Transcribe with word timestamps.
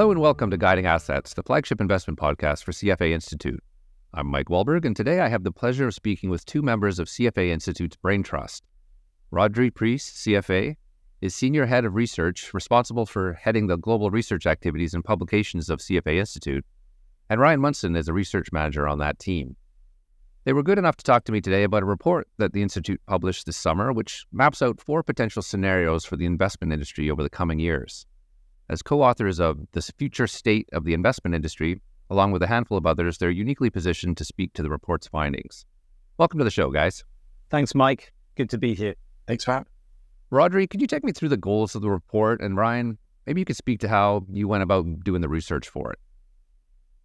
Hello 0.00 0.12
and 0.12 0.20
welcome 0.22 0.50
to 0.50 0.56
Guiding 0.56 0.86
Assets, 0.86 1.34
the 1.34 1.42
flagship 1.42 1.78
investment 1.78 2.18
podcast 2.18 2.64
for 2.64 2.72
CFA 2.72 3.10
Institute. 3.10 3.62
I'm 4.14 4.28
Mike 4.28 4.46
Wallberg, 4.46 4.86
and 4.86 4.96
today 4.96 5.20
I 5.20 5.28
have 5.28 5.44
the 5.44 5.52
pleasure 5.52 5.86
of 5.86 5.92
speaking 5.92 6.30
with 6.30 6.46
two 6.46 6.62
members 6.62 6.98
of 6.98 7.06
CFA 7.06 7.50
Institute's 7.50 7.96
Brain 7.96 8.22
Trust. 8.22 8.64
Rhodri 9.30 9.70
Preece, 9.70 10.10
CFA, 10.10 10.76
is 11.20 11.34
Senior 11.34 11.66
Head 11.66 11.84
of 11.84 11.96
Research, 11.96 12.54
responsible 12.54 13.04
for 13.04 13.34
heading 13.34 13.66
the 13.66 13.76
global 13.76 14.10
research 14.10 14.46
activities 14.46 14.94
and 14.94 15.04
publications 15.04 15.68
of 15.68 15.80
CFA 15.80 16.16
Institute, 16.16 16.64
and 17.28 17.38
Ryan 17.38 17.60
Munson 17.60 17.94
is 17.94 18.08
a 18.08 18.14
research 18.14 18.50
manager 18.52 18.88
on 18.88 19.00
that 19.00 19.18
team. 19.18 19.54
They 20.44 20.54
were 20.54 20.62
good 20.62 20.78
enough 20.78 20.96
to 20.96 21.04
talk 21.04 21.24
to 21.24 21.32
me 21.32 21.42
today 21.42 21.64
about 21.64 21.82
a 21.82 21.84
report 21.86 22.26
that 22.38 22.54
the 22.54 22.62
Institute 22.62 23.02
published 23.06 23.44
this 23.44 23.58
summer, 23.58 23.92
which 23.92 24.24
maps 24.32 24.62
out 24.62 24.80
four 24.80 25.02
potential 25.02 25.42
scenarios 25.42 26.06
for 26.06 26.16
the 26.16 26.24
investment 26.24 26.72
industry 26.72 27.10
over 27.10 27.22
the 27.22 27.28
coming 27.28 27.58
years. 27.58 28.06
As 28.70 28.82
co 28.82 29.02
authors 29.02 29.40
of 29.40 29.66
The 29.72 29.82
Future 29.82 30.28
State 30.28 30.68
of 30.72 30.84
the 30.84 30.94
Investment 30.94 31.34
Industry, 31.34 31.80
along 32.08 32.30
with 32.30 32.40
a 32.40 32.46
handful 32.46 32.78
of 32.78 32.86
others, 32.86 33.18
they're 33.18 33.28
uniquely 33.28 33.68
positioned 33.68 34.16
to 34.18 34.24
speak 34.24 34.52
to 34.52 34.62
the 34.62 34.70
report's 34.70 35.08
findings. 35.08 35.66
Welcome 36.18 36.38
to 36.38 36.44
the 36.44 36.52
show, 36.52 36.70
guys. 36.70 37.02
Thanks, 37.50 37.74
Mike. 37.74 38.12
Good 38.36 38.48
to 38.50 38.58
be 38.58 38.76
here. 38.76 38.94
Thanks, 39.26 39.44
Pat. 39.44 39.66
Rhodri, 40.30 40.70
could 40.70 40.80
you 40.80 40.86
take 40.86 41.02
me 41.02 41.10
through 41.10 41.30
the 41.30 41.36
goals 41.36 41.74
of 41.74 41.82
the 41.82 41.90
report? 41.90 42.40
And 42.40 42.56
Ryan, 42.56 42.96
maybe 43.26 43.40
you 43.40 43.44
could 43.44 43.56
speak 43.56 43.80
to 43.80 43.88
how 43.88 44.24
you 44.30 44.46
went 44.46 44.62
about 44.62 45.02
doing 45.02 45.20
the 45.20 45.28
research 45.28 45.68
for 45.68 45.90
it. 45.90 45.98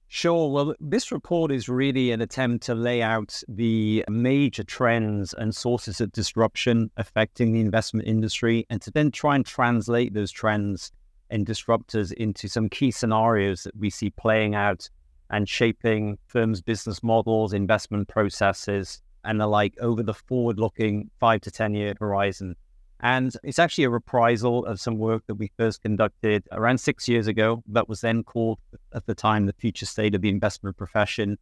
Sure. 0.07 0.51
Well, 0.51 0.75
this 0.79 1.11
report 1.11 1.51
is 1.51 1.67
really 1.67 2.11
an 2.11 2.21
attempt 2.21 2.63
to 2.67 2.75
lay 2.75 3.01
out 3.01 3.41
the 3.47 4.05
major 4.07 4.63
trends 4.63 5.33
and 5.33 5.55
sources 5.55 5.99
of 5.99 6.11
disruption 6.11 6.91
affecting 6.97 7.53
the 7.53 7.61
investment 7.61 8.07
industry 8.07 8.67
and 8.69 8.83
to 8.83 8.91
then 8.91 9.09
try 9.09 9.35
and 9.35 9.43
translate 9.43 10.13
those 10.13 10.29
trends 10.29 10.91
and 11.29 11.45
disruptors 11.45 12.11
into 12.13 12.47
some 12.47 12.69
key 12.69 12.91
scenarios 12.91 13.63
that 13.63 13.75
we 13.75 13.89
see 13.89 14.09
playing 14.11 14.55
out 14.55 14.89
and 15.29 15.49
shaping 15.49 16.17
firms' 16.27 16.61
business 16.61 17.01
models, 17.01 17.53
investment 17.53 18.07
processes, 18.07 19.01
and 19.23 19.39
the 19.39 19.47
like 19.47 19.75
over 19.79 20.03
the 20.03 20.13
forward 20.13 20.59
looking 20.59 21.09
five 21.19 21.41
to 21.41 21.51
10 21.51 21.73
year 21.73 21.95
horizon. 21.99 22.55
And 23.01 23.35
it's 23.43 23.59
actually 23.59 23.83
a 23.83 23.89
reprisal 23.89 24.65
of 24.65 24.79
some 24.79 24.97
work 24.97 25.23
that 25.27 25.35
we 25.35 25.51
first 25.57 25.81
conducted 25.81 26.47
around 26.51 26.79
six 26.79 27.07
years 27.07 27.27
ago 27.27 27.63
that 27.67 27.89
was 27.89 28.01
then 28.01 28.23
called 28.23 28.59
at 28.93 29.05
the 29.05 29.15
time 29.15 29.45
the 29.45 29.53
future 29.53 29.85
state 29.85 30.15
of 30.15 30.21
the 30.21 30.29
investment 30.29 30.77
profession. 30.77 31.37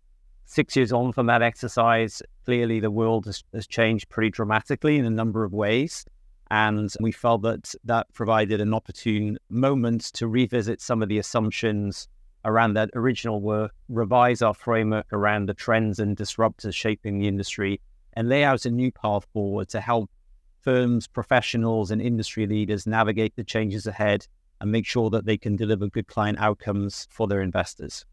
Six 0.46 0.76
years 0.76 0.92
on 0.92 1.14
from 1.14 1.28
that 1.28 1.42
exercise, 1.42 2.22
clearly 2.46 2.80
the 2.80 2.92
world 2.92 3.26
has, 3.28 3.44
has 3.54 3.68
changed 3.68 4.10
pretty 4.10 4.30
dramatically 4.30 4.98
in 4.98 5.06
a 5.06 5.10
number 5.10 5.44
of 5.44 5.54
ways. 5.54 6.06
And 6.54 6.94
we 7.00 7.12
felt 7.12 7.42
that 7.42 7.74
that 7.84 8.14
provided 8.14 8.62
an 8.62 8.76
opportune 8.76 9.40
moment 9.50 10.04
to 10.14 10.28
revisit 10.28 10.82
some 10.82 11.02
of 11.02 11.10
the 11.10 11.18
assumptions 11.18 12.08
around 12.46 12.76
that 12.76 12.92
original 12.94 13.42
work, 13.42 13.72
revise 13.90 14.44
our 14.44 14.54
framework 14.54 15.12
around 15.12 15.50
the 15.50 15.56
trends 15.56 15.98
and 15.98 16.16
disruptors 16.16 16.76
shaping 16.76 17.18
the 17.18 17.28
industry, 17.28 17.82
and 18.14 18.30
lay 18.30 18.44
out 18.44 18.68
a 18.68 18.70
new 18.70 18.92
path 18.92 19.26
forward 19.34 19.68
to 19.70 19.82
help 19.82 20.12
firms, 20.62 21.08
professionals, 21.08 21.90
and 21.90 22.00
industry 22.00 22.46
leaders 22.46 22.86
navigate 22.86 23.36
the 23.36 23.44
changes 23.44 23.88
ahead 23.88 24.28
and 24.62 24.72
make 24.72 24.86
sure 24.86 25.10
that 25.10 25.26
they 25.26 25.40
can 25.40 25.56
deliver 25.56 25.88
good 25.88 26.06
client 26.06 26.38
outcomes 26.38 27.08
for 27.10 27.28
their 27.28 27.42
investors. 27.42 28.06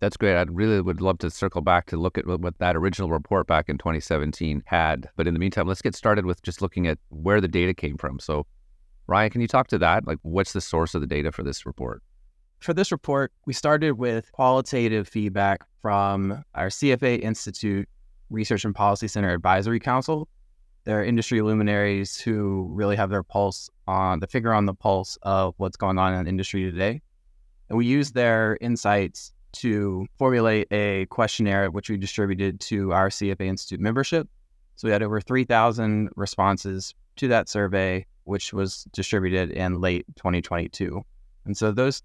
That's 0.00 0.16
great. 0.16 0.36
I 0.36 0.42
really 0.48 0.80
would 0.80 1.00
love 1.00 1.18
to 1.18 1.30
circle 1.30 1.60
back 1.60 1.86
to 1.86 1.96
look 1.96 2.16
at 2.16 2.26
what 2.26 2.58
that 2.58 2.74
original 2.74 3.10
report 3.10 3.46
back 3.46 3.68
in 3.68 3.76
2017 3.76 4.62
had. 4.64 5.08
But 5.16 5.26
in 5.26 5.34
the 5.34 5.40
meantime, 5.40 5.68
let's 5.68 5.82
get 5.82 5.94
started 5.94 6.24
with 6.24 6.42
just 6.42 6.62
looking 6.62 6.86
at 6.86 6.98
where 7.10 7.40
the 7.40 7.48
data 7.48 7.74
came 7.74 7.98
from. 7.98 8.18
So, 8.18 8.46
Ryan, 9.06 9.30
can 9.30 9.40
you 9.42 9.48
talk 9.48 9.68
to 9.68 9.78
that? 9.78 10.06
Like, 10.06 10.18
what's 10.22 10.54
the 10.54 10.60
source 10.62 10.94
of 10.94 11.02
the 11.02 11.06
data 11.06 11.32
for 11.32 11.42
this 11.42 11.66
report? 11.66 12.02
For 12.60 12.72
this 12.72 12.90
report, 12.90 13.32
we 13.46 13.52
started 13.52 13.92
with 13.92 14.32
qualitative 14.32 15.06
feedback 15.06 15.66
from 15.82 16.44
our 16.54 16.68
CFA 16.68 17.20
Institute 17.20 17.88
Research 18.30 18.64
and 18.64 18.74
Policy 18.74 19.08
Center 19.08 19.32
Advisory 19.34 19.80
Council, 19.80 20.28
they're 20.84 21.04
industry 21.04 21.42
luminaries 21.42 22.18
who 22.18 22.68
really 22.72 22.96
have 22.96 23.10
their 23.10 23.22
pulse 23.22 23.68
on 23.86 24.20
the 24.20 24.26
finger 24.26 24.54
on 24.54 24.66
the 24.66 24.74
pulse 24.74 25.18
of 25.22 25.54
what's 25.58 25.76
going 25.76 25.98
on 25.98 26.14
in 26.14 26.24
the 26.24 26.28
industry 26.28 26.62
today. 26.62 27.02
And 27.68 27.76
we 27.76 27.86
use 27.86 28.12
their 28.12 28.56
insights 28.60 29.32
to 29.52 30.06
formulate 30.18 30.68
a 30.72 31.06
questionnaire 31.06 31.70
which 31.70 31.90
we 31.90 31.96
distributed 31.96 32.60
to 32.60 32.92
our 32.92 33.08
CFA 33.08 33.46
Institute 33.46 33.80
membership. 33.80 34.28
So 34.76 34.88
we 34.88 34.92
had 34.92 35.02
over 35.02 35.20
3,000 35.20 36.10
responses 36.16 36.94
to 37.16 37.28
that 37.28 37.48
survey, 37.48 38.06
which 38.24 38.52
was 38.52 38.84
distributed 38.92 39.50
in 39.50 39.80
late 39.80 40.06
2022. 40.16 41.02
And 41.44 41.56
so 41.56 41.72
those 41.72 42.02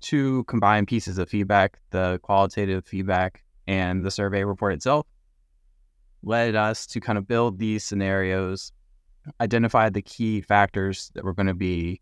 two 0.00 0.44
combined 0.44 0.86
pieces 0.86 1.18
of 1.18 1.28
feedback, 1.28 1.78
the 1.90 2.20
qualitative 2.22 2.84
feedback 2.84 3.42
and 3.66 4.04
the 4.04 4.10
survey 4.10 4.44
report 4.44 4.74
itself, 4.74 5.06
led 6.22 6.54
us 6.54 6.86
to 6.86 7.00
kind 7.00 7.18
of 7.18 7.26
build 7.26 7.58
these 7.58 7.84
scenarios, 7.84 8.72
identify 9.40 9.88
the 9.88 10.02
key 10.02 10.40
factors 10.40 11.10
that 11.14 11.24
were 11.24 11.34
going 11.34 11.46
to 11.46 11.54
be 11.54 12.00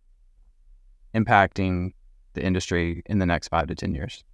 impacting 1.15 1.93
the 2.35 2.45
industry 2.45 3.03
in 3.07 3.19
the 3.19 3.27
next 3.27 3.49
five 3.49 3.67
to 3.69 3.75
10 3.75 3.95
years. 3.95 4.25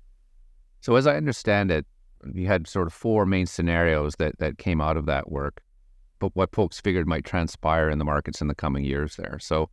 So, 0.80 0.96
as 0.96 1.06
I 1.06 1.16
understand 1.16 1.70
it, 1.70 1.86
you 2.34 2.46
had 2.46 2.66
sort 2.66 2.86
of 2.86 2.92
four 2.92 3.26
main 3.26 3.46
scenarios 3.46 4.16
that, 4.16 4.38
that 4.38 4.58
came 4.58 4.80
out 4.80 4.96
of 4.96 5.06
that 5.06 5.30
work, 5.30 5.62
but 6.18 6.34
what 6.34 6.54
folks 6.54 6.80
figured 6.80 7.06
might 7.06 7.24
transpire 7.24 7.88
in 7.90 7.98
the 7.98 8.04
markets 8.04 8.40
in 8.40 8.48
the 8.48 8.54
coming 8.54 8.84
years 8.84 9.16
there. 9.16 9.38
So, 9.40 9.70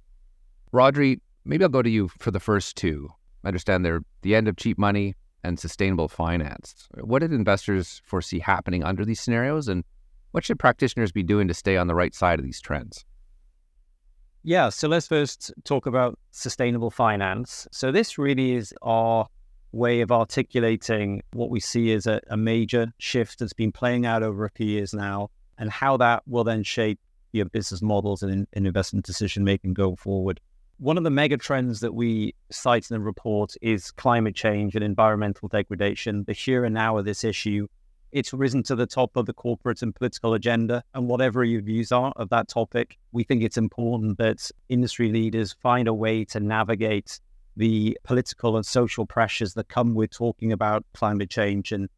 Rhodri, 0.74 1.20
maybe 1.44 1.64
I'll 1.64 1.70
go 1.70 1.82
to 1.82 1.90
you 1.90 2.08
for 2.20 2.32
the 2.32 2.40
first 2.40 2.76
two. 2.76 3.10
I 3.44 3.48
understand 3.48 3.86
they're 3.86 4.02
the 4.22 4.36
end 4.36 4.48
of 4.48 4.58
cheap 4.58 4.78
money 4.78 5.16
and 5.44 5.60
sustainable 5.60 6.08
finance. 6.08 6.88
What 7.00 7.20
did 7.20 7.32
investors 7.32 8.02
foresee 8.04 8.40
happening 8.40 8.84
under 8.84 9.06
these 9.06 9.20
scenarios, 9.20 9.68
and 9.68 9.84
what 10.32 10.44
should 10.44 10.60
practitioners 10.60 11.12
be 11.12 11.24
doing 11.24 11.48
to 11.48 11.54
stay 11.54 11.78
on 11.78 11.88
the 11.88 11.96
right 11.96 12.14
side 12.16 12.40
of 12.40 12.46
these 12.46 12.60
trends? 12.60 13.06
Yeah, 14.44 14.70
so 14.70 14.88
let's 14.88 15.08
first 15.08 15.54
talk 15.64 15.86
about 15.86 16.20
sustainable 16.32 16.92
finance. 16.92 17.68
So, 17.72 17.92
this 17.92 18.18
really 18.18 18.54
is 18.54 18.74
our 18.82 19.28
way 19.76 20.02
of 20.02 20.12
articulating 20.12 21.22
what 21.34 21.50
we 21.50 21.60
see 21.60 21.92
as 21.94 22.08
a, 22.08 22.22
a 22.30 22.38
major 22.38 22.88
shift 22.98 23.40
that's 23.40 23.54
been 23.54 23.72
playing 23.72 24.06
out 24.06 24.24
over 24.24 24.46
a 24.46 24.50
few 24.50 24.66
years 24.66 24.94
now, 24.94 25.30
and 25.58 25.70
how 25.70 25.98
that 25.98 26.24
will 26.28 26.44
then 26.44 26.64
shape 26.64 27.00
your 27.34 27.46
business 27.46 27.82
models 27.82 28.24
and, 28.24 28.48
and 28.54 28.66
investment 28.66 29.06
decision 29.06 29.44
making 29.44 29.74
going 29.74 29.98
forward. 29.98 30.40
One 30.78 30.98
of 30.98 31.04
the 31.04 31.10
mega 31.10 31.38
trends 31.38 31.82
that 31.82 31.94
we 31.94 32.34
cite 32.52 32.90
in 32.90 32.96
the 32.96 33.02
report 33.02 33.54
is 33.62 33.92
climate 33.92 34.36
change 34.36 34.76
and 34.76 34.84
environmental 34.84 35.48
degradation. 35.50 36.24
The 36.26 36.34
here 36.34 36.66
and 36.66 36.74
now 36.74 36.98
of 36.98 37.06
this 37.06 37.24
issue 37.24 37.68
it's 38.16 38.34
risen 38.34 38.64
to 38.64 38.78
the 38.78 38.86
top 38.86 39.18
of 39.18 39.26
the 39.26 39.34
corporate 39.34 39.82
and 39.82 39.94
political 39.94 40.34
agenda. 40.36 40.82
And 40.94 41.10
whatever 41.10 41.44
your 41.44 41.62
views 41.62 41.92
are 41.92 42.14
of 42.16 42.30
that 42.30 42.48
topic, 42.48 42.98
we 43.12 43.26
think 43.26 43.44
it's 43.44 43.58
important 43.58 44.18
that 44.20 44.50
industry 44.70 45.12
leaders 45.12 45.54
find 45.62 45.90
a 45.90 45.94
way 45.94 46.24
to 46.26 46.40
navigate 46.40 47.20
the 47.56 47.98
political 48.04 48.56
and 48.56 48.66
social 48.66 49.06
pressures 49.06 49.54
that 49.54 49.70
come 49.70 49.94
with 49.94 50.12
talking 50.12 50.52
about 50.52 50.86
climate 50.94 51.30
change 51.30 51.72
and, 51.72 51.90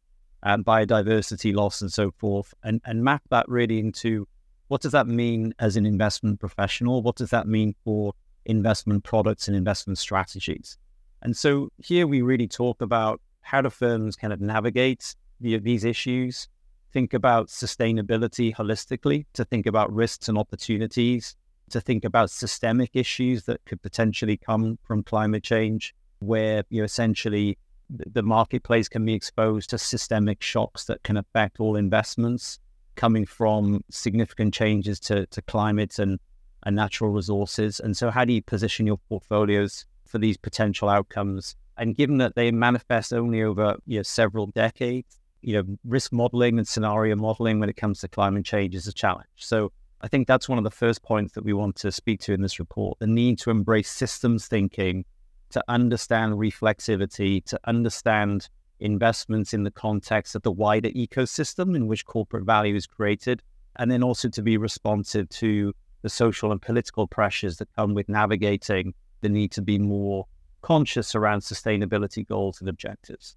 and 0.42 0.64
biodiversity 0.64 1.54
loss 1.54 1.80
and 1.80 1.92
so 1.92 2.12
forth, 2.18 2.54
and, 2.62 2.80
and 2.84 3.02
map 3.02 3.22
that 3.30 3.48
really 3.48 3.78
into 3.78 4.26
what 4.68 4.82
does 4.82 4.92
that 4.92 5.06
mean 5.06 5.54
as 5.58 5.76
an 5.76 5.86
investment 5.86 6.40
professional? 6.40 7.02
What 7.02 7.16
does 7.16 7.30
that 7.30 7.48
mean 7.48 7.74
for 7.84 8.12
investment 8.44 9.02
products 9.02 9.48
and 9.48 9.56
investment 9.56 9.98
strategies? 9.98 10.78
And 11.22 11.36
so 11.36 11.70
here 11.78 12.06
we 12.06 12.22
really 12.22 12.46
talk 12.46 12.80
about 12.80 13.20
how 13.40 13.62
do 13.62 13.70
firms 13.70 14.14
kind 14.14 14.32
of 14.32 14.40
navigate 14.40 15.16
the, 15.40 15.58
these 15.58 15.84
issues, 15.84 16.48
think 16.92 17.14
about 17.14 17.48
sustainability 17.48 18.54
holistically, 18.54 19.24
to 19.32 19.44
think 19.44 19.66
about 19.66 19.92
risks 19.92 20.28
and 20.28 20.38
opportunities, 20.38 21.34
to 21.70 21.80
think 21.80 22.04
about 22.04 22.30
systemic 22.30 22.90
issues 22.94 23.44
that 23.44 23.64
could 23.64 23.82
potentially 23.82 24.36
come 24.36 24.78
from 24.82 25.02
climate 25.02 25.42
change, 25.42 25.94
where 26.20 26.64
you 26.70 26.84
essentially 26.84 27.58
the 27.90 28.22
marketplace 28.22 28.88
can 28.88 29.04
be 29.04 29.14
exposed 29.14 29.70
to 29.70 29.78
systemic 29.78 30.42
shocks 30.42 30.84
that 30.84 31.02
can 31.04 31.16
affect 31.16 31.58
all 31.58 31.76
investments 31.76 32.58
coming 32.96 33.24
from 33.24 33.82
significant 33.90 34.52
changes 34.52 35.00
to, 35.00 35.24
to 35.26 35.40
climate 35.42 35.98
and, 35.98 36.18
and 36.64 36.76
natural 36.76 37.10
resources. 37.10 37.80
And 37.80 37.96
so, 37.96 38.10
how 38.10 38.24
do 38.24 38.32
you 38.32 38.42
position 38.42 38.86
your 38.86 38.98
portfolios 39.08 39.86
for 40.06 40.18
these 40.18 40.36
potential 40.36 40.88
outcomes? 40.88 41.56
And 41.78 41.96
given 41.96 42.18
that 42.18 42.34
they 42.34 42.50
manifest 42.50 43.12
only 43.12 43.42
over 43.42 43.76
you 43.86 44.00
know, 44.00 44.02
several 44.02 44.48
decades, 44.48 45.18
you 45.42 45.54
know, 45.54 45.78
risk 45.84 46.12
modeling 46.12 46.58
and 46.58 46.66
scenario 46.66 47.14
modeling 47.14 47.60
when 47.60 47.68
it 47.68 47.76
comes 47.76 48.00
to 48.00 48.08
climate 48.08 48.44
change 48.44 48.74
is 48.74 48.88
a 48.88 48.92
challenge. 48.92 49.28
So 49.36 49.72
I 50.00 50.08
think 50.08 50.28
that's 50.28 50.48
one 50.48 50.58
of 50.58 50.64
the 50.64 50.70
first 50.70 51.02
points 51.02 51.34
that 51.34 51.44
we 51.44 51.52
want 51.52 51.74
to 51.76 51.90
speak 51.90 52.20
to 52.20 52.32
in 52.32 52.40
this 52.40 52.58
report 52.58 52.98
the 53.00 53.06
need 53.06 53.38
to 53.40 53.50
embrace 53.50 53.90
systems 53.90 54.46
thinking, 54.46 55.04
to 55.50 55.62
understand 55.68 56.34
reflexivity, 56.34 57.44
to 57.46 57.58
understand 57.64 58.48
investments 58.80 59.52
in 59.52 59.64
the 59.64 59.70
context 59.70 60.34
of 60.36 60.42
the 60.42 60.52
wider 60.52 60.90
ecosystem 60.90 61.74
in 61.74 61.88
which 61.88 62.04
corporate 62.04 62.44
value 62.44 62.76
is 62.76 62.86
created, 62.86 63.42
and 63.76 63.90
then 63.90 64.02
also 64.02 64.28
to 64.28 64.42
be 64.42 64.56
responsive 64.56 65.28
to 65.30 65.74
the 66.02 66.08
social 66.08 66.52
and 66.52 66.62
political 66.62 67.08
pressures 67.08 67.56
that 67.56 67.68
come 67.74 67.92
with 67.92 68.08
navigating 68.08 68.94
the 69.20 69.28
need 69.28 69.50
to 69.50 69.62
be 69.62 69.78
more 69.78 70.26
conscious 70.62 71.14
around 71.14 71.40
sustainability 71.40 72.26
goals 72.26 72.60
and 72.60 72.68
objectives. 72.68 73.36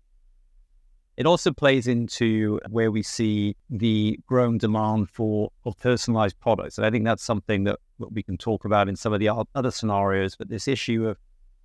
It 1.21 1.27
also 1.27 1.51
plays 1.51 1.85
into 1.85 2.59
where 2.71 2.89
we 2.89 3.03
see 3.03 3.56
the 3.69 4.19
growing 4.25 4.57
demand 4.57 5.07
for, 5.12 5.51
for 5.62 5.71
personalized 5.75 6.39
products. 6.39 6.79
And 6.79 6.88
I 6.88 6.89
think 6.89 7.06
that's 7.06 7.23
something 7.23 7.63
that, 7.65 7.77
we 8.00 8.23
can 8.23 8.39
talk 8.39 8.65
about 8.65 8.89
in 8.89 8.95
some 8.95 9.13
of 9.13 9.19
the 9.19 9.29
other 9.53 9.69
scenarios. 9.69 10.35
But 10.35 10.50
this 10.50 10.68
issue 10.68 11.07
of 11.07 11.19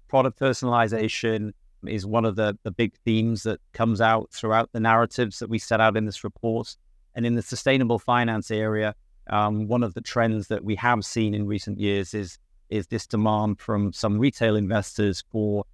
product 0.08 0.38
personalization 0.38 1.52
is 1.86 2.04
one 2.04 2.26
of 2.26 2.36
the, 2.36 2.58
the 2.64 2.70
big 2.70 2.92
themes 3.06 3.44
that 3.44 3.58
comes 3.72 4.02
out 4.02 4.30
throughout 4.30 4.72
the 4.72 4.80
narratives 4.80 5.38
that 5.38 5.48
we 5.48 5.58
set 5.58 5.80
out 5.80 5.96
in 5.96 6.04
this 6.04 6.22
report. 6.22 6.76
And 7.14 7.24
in 7.24 7.34
the 7.34 7.40
sustainable 7.40 7.98
finance 7.98 8.50
area, 8.50 8.94
um, 9.30 9.68
one 9.68 9.82
of 9.82 9.94
the 9.94 10.02
trends 10.02 10.48
that 10.48 10.64
we 10.64 10.74
have 10.74 11.02
seen 11.02 11.32
in 11.32 11.46
recent 11.46 11.80
years 11.80 12.12
is 12.12 12.38
is 12.68 12.88
this 12.88 13.06
demand 13.06 13.58
from 13.58 13.94
some 13.94 14.18
retail 14.18 14.54
investors 14.56 15.24
for 15.32 15.64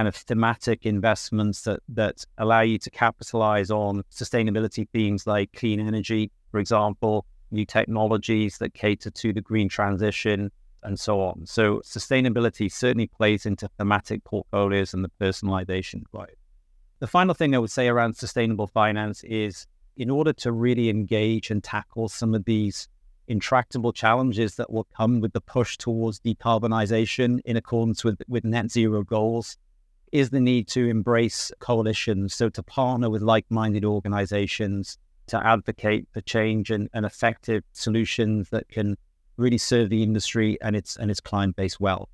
kind 0.00 0.08
of 0.08 0.16
thematic 0.16 0.86
investments 0.86 1.60
that 1.64 1.80
that 1.86 2.24
allow 2.38 2.62
you 2.62 2.78
to 2.78 2.90
capitalize 2.90 3.70
on 3.70 4.02
sustainability 4.10 4.88
themes 4.94 5.26
like 5.26 5.52
clean 5.54 5.78
energy, 5.78 6.30
for 6.50 6.58
example, 6.58 7.26
new 7.50 7.66
technologies 7.66 8.56
that 8.56 8.72
cater 8.72 9.10
to 9.10 9.30
the 9.34 9.42
green 9.42 9.68
transition, 9.68 10.50
and 10.84 10.98
so 10.98 11.20
on. 11.20 11.44
So 11.44 11.82
sustainability 11.84 12.72
certainly 12.72 13.08
plays 13.08 13.44
into 13.44 13.68
thematic 13.76 14.24
portfolios 14.24 14.94
and 14.94 15.04
the 15.04 15.10
personalization 15.20 16.04
right. 16.14 16.38
The 17.00 17.06
final 17.06 17.34
thing 17.34 17.54
I 17.54 17.58
would 17.58 17.70
say 17.70 17.86
around 17.88 18.16
sustainable 18.16 18.68
finance 18.68 19.22
is 19.24 19.66
in 19.98 20.08
order 20.08 20.32
to 20.32 20.50
really 20.50 20.88
engage 20.88 21.50
and 21.50 21.62
tackle 21.62 22.08
some 22.08 22.34
of 22.34 22.46
these 22.46 22.88
intractable 23.28 23.92
challenges 23.92 24.54
that 24.54 24.72
will 24.72 24.86
come 24.96 25.20
with 25.20 25.34
the 25.34 25.42
push 25.42 25.76
towards 25.76 26.20
decarbonization 26.20 27.40
in 27.44 27.58
accordance 27.58 28.02
with, 28.02 28.22
with 28.28 28.46
net 28.46 28.70
zero 28.70 29.02
goals 29.02 29.58
is 30.12 30.30
the 30.30 30.40
need 30.40 30.68
to 30.68 30.88
embrace 30.88 31.52
coalitions. 31.60 32.34
So 32.34 32.48
to 32.50 32.62
partner 32.62 33.10
with 33.10 33.22
like-minded 33.22 33.84
organizations 33.84 34.98
to 35.28 35.44
advocate 35.46 36.08
for 36.12 36.20
change 36.22 36.70
and, 36.70 36.88
and 36.92 37.06
effective 37.06 37.62
solutions 37.72 38.50
that 38.50 38.68
can 38.68 38.96
really 39.36 39.58
serve 39.58 39.88
the 39.88 40.02
industry 40.02 40.58
and 40.60 40.76
its 40.76 40.96
and 40.96 41.10
its 41.10 41.20
client 41.20 41.56
base 41.56 41.80
well. 41.80 42.08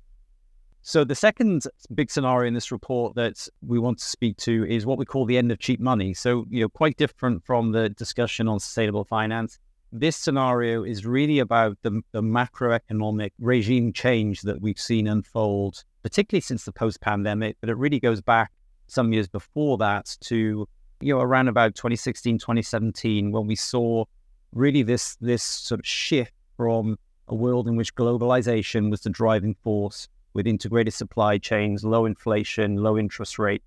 So 0.81 1.03
the 1.03 1.15
second 1.15 1.63
big 1.93 2.09
scenario 2.09 2.47
in 2.47 2.53
this 2.53 2.71
report 2.71 3.15
that 3.15 3.45
we 3.61 3.77
want 3.77 3.99
to 3.99 4.05
speak 4.05 4.37
to 4.37 4.65
is 4.69 4.85
what 4.85 4.97
we 4.97 5.05
call 5.05 5.25
the 5.25 5.37
end 5.37 5.51
of 5.51 5.59
cheap 5.59 5.81
money. 5.81 6.13
So, 6.13 6.45
you 6.49 6.61
know, 6.61 6.69
quite 6.69 6.95
different 6.95 7.43
from 7.43 7.73
the 7.73 7.89
discussion 7.89 8.47
on 8.47 8.61
sustainable 8.61 9.03
finance. 9.03 9.59
This 9.91 10.15
scenario 10.15 10.83
is 10.83 11.05
really 11.05 11.39
about 11.39 11.77
the, 11.81 12.01
the 12.13 12.21
macroeconomic 12.21 13.31
regime 13.39 13.91
change 13.91 14.43
that 14.43 14.61
we've 14.61 14.79
seen 14.79 15.07
unfold, 15.07 15.83
particularly 16.07 16.39
since 16.39 16.63
the 16.63 16.71
post-pandemic, 16.71 17.57
but 17.59 17.69
it 17.69 17.75
really 17.75 17.99
goes 17.99 18.21
back 18.21 18.49
some 18.87 19.11
years 19.11 19.27
before 19.27 19.77
that 19.77 20.15
to, 20.21 20.65
you 21.01 21.13
know, 21.13 21.19
around 21.19 21.49
about 21.49 21.75
2016, 21.75 22.39
2017, 22.39 23.29
when 23.33 23.45
we 23.45 23.57
saw 23.57 24.05
really 24.53 24.83
this 24.83 25.17
this 25.19 25.43
sort 25.43 25.81
of 25.81 25.85
shift 25.85 26.31
from 26.55 26.97
a 27.27 27.35
world 27.35 27.67
in 27.67 27.75
which 27.75 27.93
globalization 27.95 28.89
was 28.89 29.01
the 29.01 29.09
driving 29.09 29.53
force 29.65 30.07
with 30.33 30.47
integrated 30.47 30.93
supply 30.93 31.37
chains, 31.37 31.83
low 31.83 32.05
inflation, 32.05 32.77
low 32.77 32.97
interest 32.97 33.37
rate, 33.37 33.61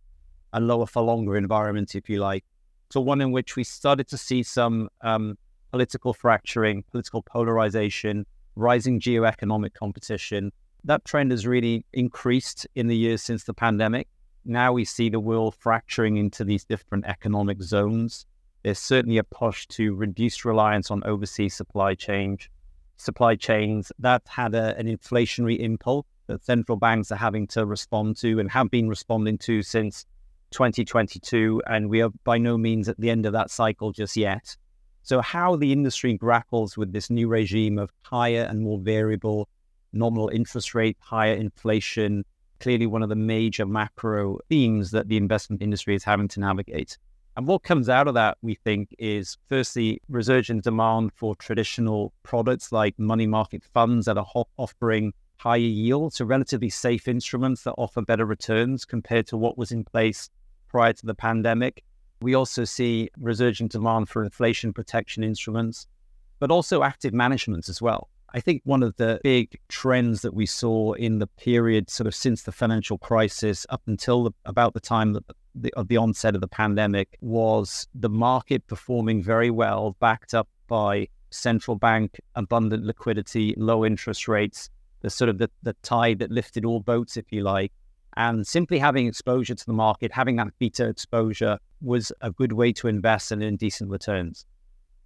and 0.54 0.66
lower 0.66 0.86
for 0.86 1.02
longer 1.02 1.36
environment, 1.36 1.94
if 1.94 2.08
you 2.08 2.20
like. 2.20 2.42
to 2.88 3.00
one 3.02 3.20
in 3.20 3.32
which 3.32 3.54
we 3.54 3.64
started 3.64 4.08
to 4.08 4.16
see 4.16 4.42
some 4.42 4.88
um, 5.02 5.36
political 5.72 6.14
fracturing, 6.14 6.84
political 6.90 7.20
polarization, 7.20 8.24
rising 8.56 8.98
geoeconomic 8.98 9.74
competition. 9.74 10.50
That 10.84 11.04
trend 11.04 11.30
has 11.30 11.46
really 11.46 11.84
increased 11.92 12.66
in 12.74 12.86
the 12.86 12.96
years 12.96 13.22
since 13.22 13.44
the 13.44 13.54
pandemic. 13.54 14.08
Now 14.44 14.72
we 14.72 14.84
see 14.84 15.10
the 15.10 15.20
world 15.20 15.54
fracturing 15.54 16.16
into 16.16 16.44
these 16.44 16.64
different 16.64 17.04
economic 17.04 17.62
zones. 17.62 18.26
There's 18.62 18.78
certainly 18.78 19.18
a 19.18 19.24
push 19.24 19.66
to 19.68 19.94
reduce 19.94 20.44
reliance 20.44 20.90
on 20.90 21.02
overseas 21.04 21.54
supply 21.54 21.94
chain, 21.94 22.38
supply 22.96 23.36
chains, 23.36 23.92
that 23.98 24.22
had 24.26 24.54
a, 24.54 24.76
an 24.78 24.86
inflationary 24.86 25.58
impulse 25.58 26.06
that 26.26 26.44
central 26.44 26.76
banks 26.76 27.10
are 27.10 27.16
having 27.16 27.46
to 27.48 27.66
respond 27.66 28.16
to 28.18 28.38
and 28.38 28.50
have 28.50 28.70
been 28.70 28.88
responding 28.88 29.36
to 29.38 29.62
since 29.62 30.06
2022. 30.52 31.62
And 31.66 31.90
we 31.90 32.02
are 32.02 32.10
by 32.24 32.38
no 32.38 32.56
means 32.56 32.88
at 32.88 32.98
the 33.00 33.10
end 33.10 33.26
of 33.26 33.32
that 33.32 33.50
cycle 33.50 33.92
just 33.92 34.16
yet. 34.16 34.56
So, 35.02 35.20
how 35.20 35.56
the 35.56 35.72
industry 35.72 36.14
grapples 36.14 36.76
with 36.76 36.92
this 36.92 37.10
new 37.10 37.28
regime 37.28 37.78
of 37.78 37.90
higher 38.02 38.42
and 38.42 38.60
more 38.60 38.78
variable 38.78 39.48
nominal 39.92 40.28
interest 40.28 40.74
rate, 40.74 40.96
higher 41.00 41.34
inflation, 41.34 42.24
clearly 42.60 42.86
one 42.86 43.02
of 43.02 43.08
the 43.08 43.16
major 43.16 43.66
macro 43.66 44.38
themes 44.48 44.90
that 44.90 45.08
the 45.08 45.16
investment 45.16 45.62
industry 45.62 45.94
is 45.94 46.04
having 46.04 46.28
to 46.28 46.40
navigate. 46.40 46.98
And 47.36 47.46
what 47.46 47.62
comes 47.62 47.88
out 47.88 48.06
of 48.06 48.14
that, 48.14 48.36
we 48.42 48.54
think, 48.54 48.94
is 48.98 49.38
firstly, 49.48 50.02
resurgent 50.08 50.64
demand 50.64 51.12
for 51.14 51.34
traditional 51.36 52.12
products 52.22 52.70
like 52.70 52.98
money 52.98 53.26
market 53.26 53.62
funds 53.72 54.06
that 54.06 54.18
are 54.18 54.26
offering 54.58 55.14
higher 55.38 55.58
yields, 55.58 56.16
so 56.16 56.26
relatively 56.26 56.68
safe 56.68 57.08
instruments 57.08 57.62
that 57.62 57.72
offer 57.78 58.02
better 58.02 58.26
returns 58.26 58.84
compared 58.84 59.26
to 59.28 59.38
what 59.38 59.56
was 59.56 59.72
in 59.72 59.84
place 59.84 60.28
prior 60.68 60.92
to 60.92 61.06
the 61.06 61.14
pandemic. 61.14 61.82
We 62.20 62.34
also 62.34 62.64
see 62.64 63.08
resurgent 63.18 63.72
demand 63.72 64.10
for 64.10 64.22
inflation 64.22 64.74
protection 64.74 65.24
instruments, 65.24 65.86
but 66.40 66.50
also 66.50 66.82
active 66.82 67.14
management 67.14 67.70
as 67.70 67.80
well. 67.80 68.09
I 68.32 68.40
think 68.40 68.62
one 68.64 68.82
of 68.84 68.96
the 68.96 69.20
big 69.24 69.58
trends 69.68 70.22
that 70.22 70.34
we 70.34 70.46
saw 70.46 70.92
in 70.92 71.18
the 71.18 71.26
period 71.26 71.90
sort 71.90 72.06
of 72.06 72.14
since 72.14 72.42
the 72.42 72.52
financial 72.52 72.96
crisis 72.96 73.66
up 73.70 73.82
until 73.86 74.24
the, 74.24 74.30
about 74.44 74.74
the 74.74 74.80
time 74.80 75.14
that 75.14 75.24
the, 75.54 75.72
of 75.74 75.88
the 75.88 75.96
onset 75.96 76.36
of 76.36 76.40
the 76.40 76.48
pandemic 76.48 77.18
was 77.20 77.88
the 77.94 78.08
market 78.08 78.66
performing 78.68 79.20
very 79.20 79.50
well, 79.50 79.96
backed 79.98 80.32
up 80.32 80.48
by 80.68 81.08
central 81.30 81.76
bank 81.76 82.20
abundant 82.36 82.84
liquidity, 82.84 83.54
low 83.56 83.84
interest 83.84 84.28
rates, 84.28 84.70
the 85.00 85.10
sort 85.10 85.28
of 85.28 85.38
the, 85.38 85.50
the 85.64 85.74
tide 85.82 86.20
that 86.20 86.30
lifted 86.30 86.64
all 86.64 86.78
boats, 86.78 87.16
if 87.16 87.24
you 87.30 87.42
like. 87.42 87.72
And 88.16 88.46
simply 88.46 88.78
having 88.78 89.06
exposure 89.06 89.54
to 89.56 89.66
the 89.66 89.72
market, 89.72 90.12
having 90.12 90.36
that 90.36 90.48
beta 90.58 90.88
exposure 90.88 91.58
was 91.80 92.12
a 92.20 92.30
good 92.30 92.52
way 92.52 92.72
to 92.74 92.86
invest 92.86 93.32
and 93.32 93.42
in 93.42 93.56
decent 93.56 93.90
returns 93.90 94.44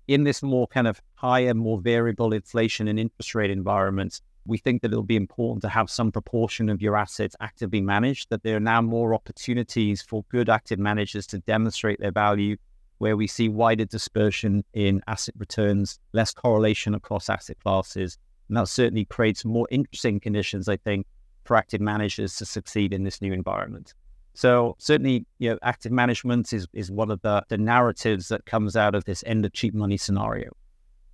in 0.09 0.25
this 0.25 0.43
more 0.43 0.67
kind 0.67 0.87
of 0.87 1.01
higher, 1.15 1.55
more 1.55 1.81
variable 1.81 2.33
inflation 2.33 2.89
and 2.89 2.99
interest 2.99 3.35
rate 3.35 3.51
environment, 3.51 4.21
we 4.47 4.59
think 4.59 4.83
that 4.83 4.93
it'll 4.93 5.03
be 5.03 5.17
important 5.17 5.63
to 5.63 5.69
have 5.69 5.89
some 5.89 6.13
proportion 6.13 6.69
of 6.69 6.83
your 6.83 6.97
assets 6.97 7.35
actively 7.41 7.81
managed, 7.81 8.29
that 8.31 8.43
there 8.43 8.57
are 8.57 8.61
now 8.61 8.83
more 8.83 9.15
opportunities 9.15 10.03
for 10.03 10.25
good 10.29 10.51
active 10.51 10.79
managers 10.79 11.27
to 11.29 11.39
demonstrate 11.41 11.99
their 12.01 12.13
value, 12.13 12.57
where 12.99 13.17
we 13.17 13.27
see 13.27 13.49
wider 13.49 13.87
dispersion 13.87 14.63
in 14.75 15.03
asset 15.07 15.35
returns, 15.39 15.99
less 16.13 16.33
correlation 16.33 16.95
across 16.95 17.31
asset 17.31 17.59
classes. 17.61 18.19
And 18.49 18.57
that 18.59 18.69
certainly 18.69 19.07
creates 19.07 19.45
more 19.45 19.67
interesting 19.71 20.21
conditions, 20.21 20.69
I 20.69 20.77
think, 20.77 21.07
for 21.45 21.57
active 21.57 21.81
managers 21.81 22.37
to 22.37 22.45
succeed 22.45 22.93
in 22.93 23.05
this 23.05 23.23
new 23.23 23.33
environment. 23.33 23.95
So 24.35 24.75
certainly, 24.79 25.27
you 25.39 25.51
know, 25.51 25.59
active 25.63 25.93
management 25.93 26.53
is, 26.53 26.67
is 26.73 26.91
one 26.91 27.11
of 27.11 27.21
the, 27.23 27.45
the 27.49 27.57
narratives 27.57 28.29
that 28.29 28.45
comes 28.47 28.77
out 28.77 28.95
of 28.95 29.05
this 29.05 29.23
end 29.27 29.45
of 29.47 29.53
cheap 29.53 29.75
money 29.75 29.97
scenario. 29.97 30.51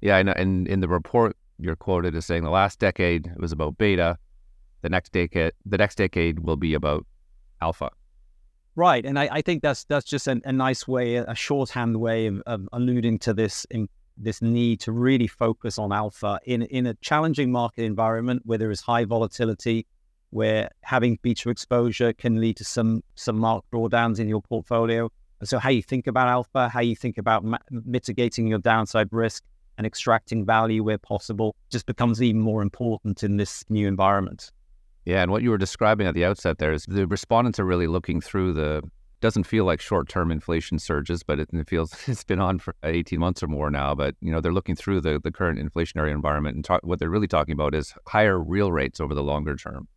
Yeah, 0.00 0.16
and, 0.16 0.30
and 0.30 0.66
in 0.66 0.80
the 0.80 0.88
report, 0.88 1.36
you're 1.58 1.76
quoted 1.76 2.16
as 2.16 2.24
saying 2.24 2.42
the 2.42 2.50
last 2.50 2.78
decade 2.78 3.26
it 3.26 3.38
was 3.38 3.52
about 3.52 3.76
beta, 3.76 4.16
the 4.80 4.88
next 4.88 5.12
decade 5.12 5.52
the 5.66 5.76
next 5.76 5.96
decade 5.96 6.40
will 6.40 6.56
be 6.56 6.72
about 6.72 7.06
alpha. 7.60 7.90
Right, 8.76 9.04
and 9.04 9.18
I, 9.18 9.28
I 9.30 9.42
think 9.42 9.62
that's 9.62 9.84
that's 9.84 10.06
just 10.06 10.26
a, 10.26 10.40
a 10.44 10.52
nice 10.52 10.88
way, 10.88 11.16
a 11.16 11.34
shorthand 11.34 11.98
way 11.98 12.26
of, 12.26 12.40
of 12.46 12.66
alluding 12.72 13.18
to 13.20 13.34
this 13.34 13.66
in, 13.70 13.88
this 14.16 14.40
need 14.40 14.80
to 14.80 14.92
really 14.92 15.26
focus 15.26 15.78
on 15.78 15.92
alpha 15.92 16.40
in 16.44 16.62
in 16.62 16.86
a 16.86 16.94
challenging 16.94 17.52
market 17.52 17.84
environment 17.84 18.42
where 18.46 18.58
there 18.58 18.70
is 18.70 18.80
high 18.80 19.04
volatility, 19.04 19.86
where 20.30 20.70
having 20.82 21.18
beta 21.22 21.50
exposure 21.50 22.12
can 22.12 22.40
lead 22.40 22.56
to 22.56 22.64
some 22.64 23.02
some 23.14 23.38
marked 23.38 23.70
drawdowns 23.70 24.18
in 24.18 24.28
your 24.28 24.42
portfolio. 24.42 25.10
And 25.40 25.48
so, 25.48 25.58
how 25.58 25.70
you 25.70 25.82
think 25.82 26.06
about 26.06 26.28
alpha, 26.28 26.68
how 26.68 26.80
you 26.80 26.96
think 26.96 27.18
about 27.18 27.44
ma- 27.44 27.58
mitigating 27.70 28.46
your 28.46 28.58
downside 28.58 29.08
risk 29.10 29.44
and 29.78 29.86
extracting 29.86 30.44
value 30.44 30.84
where 30.84 30.98
possible, 30.98 31.56
just 31.70 31.86
becomes 31.86 32.22
even 32.22 32.40
more 32.40 32.62
important 32.62 33.22
in 33.22 33.38
this 33.38 33.64
new 33.70 33.88
environment. 33.88 34.52
Yeah, 35.06 35.22
and 35.22 35.30
what 35.30 35.42
you 35.42 35.50
were 35.50 35.58
describing 35.58 36.06
at 36.06 36.14
the 36.14 36.24
outset 36.24 36.58
there 36.58 36.72
is 36.72 36.84
the 36.86 37.06
respondents 37.06 37.58
are 37.58 37.64
really 37.64 37.86
looking 37.86 38.20
through 38.20 38.54
the. 38.54 38.82
Doesn't 39.22 39.44
feel 39.44 39.66
like 39.66 39.82
short-term 39.82 40.30
inflation 40.30 40.78
surges, 40.78 41.22
but 41.22 41.38
it, 41.38 41.50
it 41.52 41.68
feels 41.68 41.94
it's 42.06 42.24
been 42.24 42.40
on 42.40 42.58
for 42.58 42.74
18 42.84 43.18
months 43.18 43.42
or 43.42 43.48
more 43.48 43.70
now. 43.70 43.94
But 43.94 44.14
you 44.20 44.30
know 44.30 44.40
they're 44.40 44.52
looking 44.52 44.76
through 44.76 45.00
the, 45.00 45.18
the 45.22 45.32
current 45.32 45.58
inflationary 45.58 46.10
environment, 46.10 46.56
and 46.56 46.64
talk, 46.64 46.82
what 46.84 46.98
they're 46.98 47.10
really 47.10 47.28
talking 47.28 47.52
about 47.52 47.74
is 47.74 47.94
higher 48.06 48.38
real 48.38 48.72
rates 48.72 49.00
over 49.00 49.14
the 49.14 49.22
longer 49.22 49.56
term. 49.56 49.88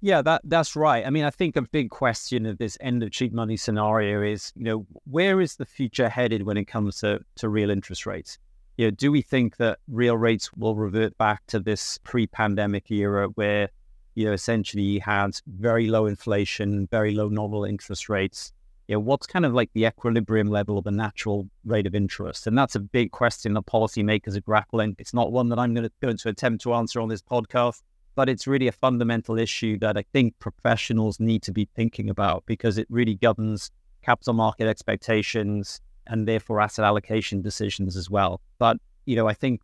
Yeah, 0.00 0.22
that 0.22 0.42
that's 0.44 0.76
right. 0.76 1.06
I 1.06 1.10
mean, 1.10 1.24
I 1.24 1.30
think 1.30 1.56
a 1.56 1.62
big 1.62 1.90
question 1.90 2.46
of 2.46 2.58
this 2.58 2.76
end 2.80 3.02
of 3.02 3.10
cheap 3.10 3.32
money 3.32 3.56
scenario 3.56 4.22
is, 4.22 4.52
you 4.54 4.64
know, 4.64 4.86
where 5.10 5.40
is 5.40 5.56
the 5.56 5.64
future 5.64 6.08
headed 6.08 6.42
when 6.42 6.56
it 6.56 6.66
comes 6.66 7.00
to, 7.00 7.20
to 7.36 7.48
real 7.48 7.70
interest 7.70 8.06
rates? 8.06 8.38
You 8.76 8.86
know, 8.86 8.90
do 8.90 9.10
we 9.10 9.22
think 9.22 9.56
that 9.56 9.78
real 9.88 10.16
rates 10.16 10.52
will 10.52 10.74
revert 10.74 11.16
back 11.16 11.46
to 11.46 11.58
this 11.58 11.98
pre-pandemic 12.04 12.90
era 12.90 13.28
where 13.28 13.70
you 14.16 14.24
know, 14.24 14.32
essentially 14.32 14.82
you 14.82 15.00
had 15.00 15.38
very 15.46 15.88
low 15.88 16.06
inflation, 16.06 16.88
very 16.90 17.14
low 17.14 17.28
nominal 17.28 17.64
interest 17.64 18.08
rates. 18.08 18.50
You 18.88 18.96
know, 18.96 19.00
what's 19.00 19.26
kind 19.26 19.44
of 19.44 19.52
like 19.52 19.70
the 19.74 19.84
equilibrium 19.84 20.48
level 20.48 20.78
of 20.78 20.86
a 20.86 20.90
natural 20.90 21.48
rate 21.66 21.86
of 21.86 21.94
interest? 21.94 22.46
And 22.46 22.56
that's 22.56 22.74
a 22.74 22.80
big 22.80 23.10
question 23.10 23.52
that 23.54 23.66
policymakers 23.66 24.34
are 24.36 24.40
grappling. 24.40 24.96
It's 24.98 25.12
not 25.12 25.32
one 25.32 25.50
that 25.50 25.58
I'm 25.58 25.74
going 25.74 25.84
to, 25.84 25.92
going 26.00 26.16
to 26.16 26.28
attempt 26.30 26.62
to 26.62 26.72
answer 26.72 27.00
on 27.00 27.10
this 27.10 27.20
podcast, 27.20 27.82
but 28.16 28.30
it's 28.30 28.46
really 28.46 28.66
a 28.66 28.72
fundamental 28.72 29.38
issue 29.38 29.78
that 29.78 29.96
I 29.96 30.04
think 30.12 30.36
professionals 30.40 31.20
need 31.20 31.42
to 31.42 31.52
be 31.52 31.68
thinking 31.76 32.10
about 32.10 32.44
because 32.46 32.78
it 32.78 32.86
really 32.90 33.14
governs 33.14 33.70
capital 34.02 34.32
market 34.32 34.66
expectations 34.66 35.80
and 36.06 36.26
therefore 36.26 36.60
asset 36.60 36.84
allocation 36.84 37.42
decisions 37.42 37.94
as 37.94 38.08
well. 38.08 38.40
But, 38.58 38.78
you 39.04 39.16
know, 39.16 39.28
I 39.28 39.34
think 39.34 39.60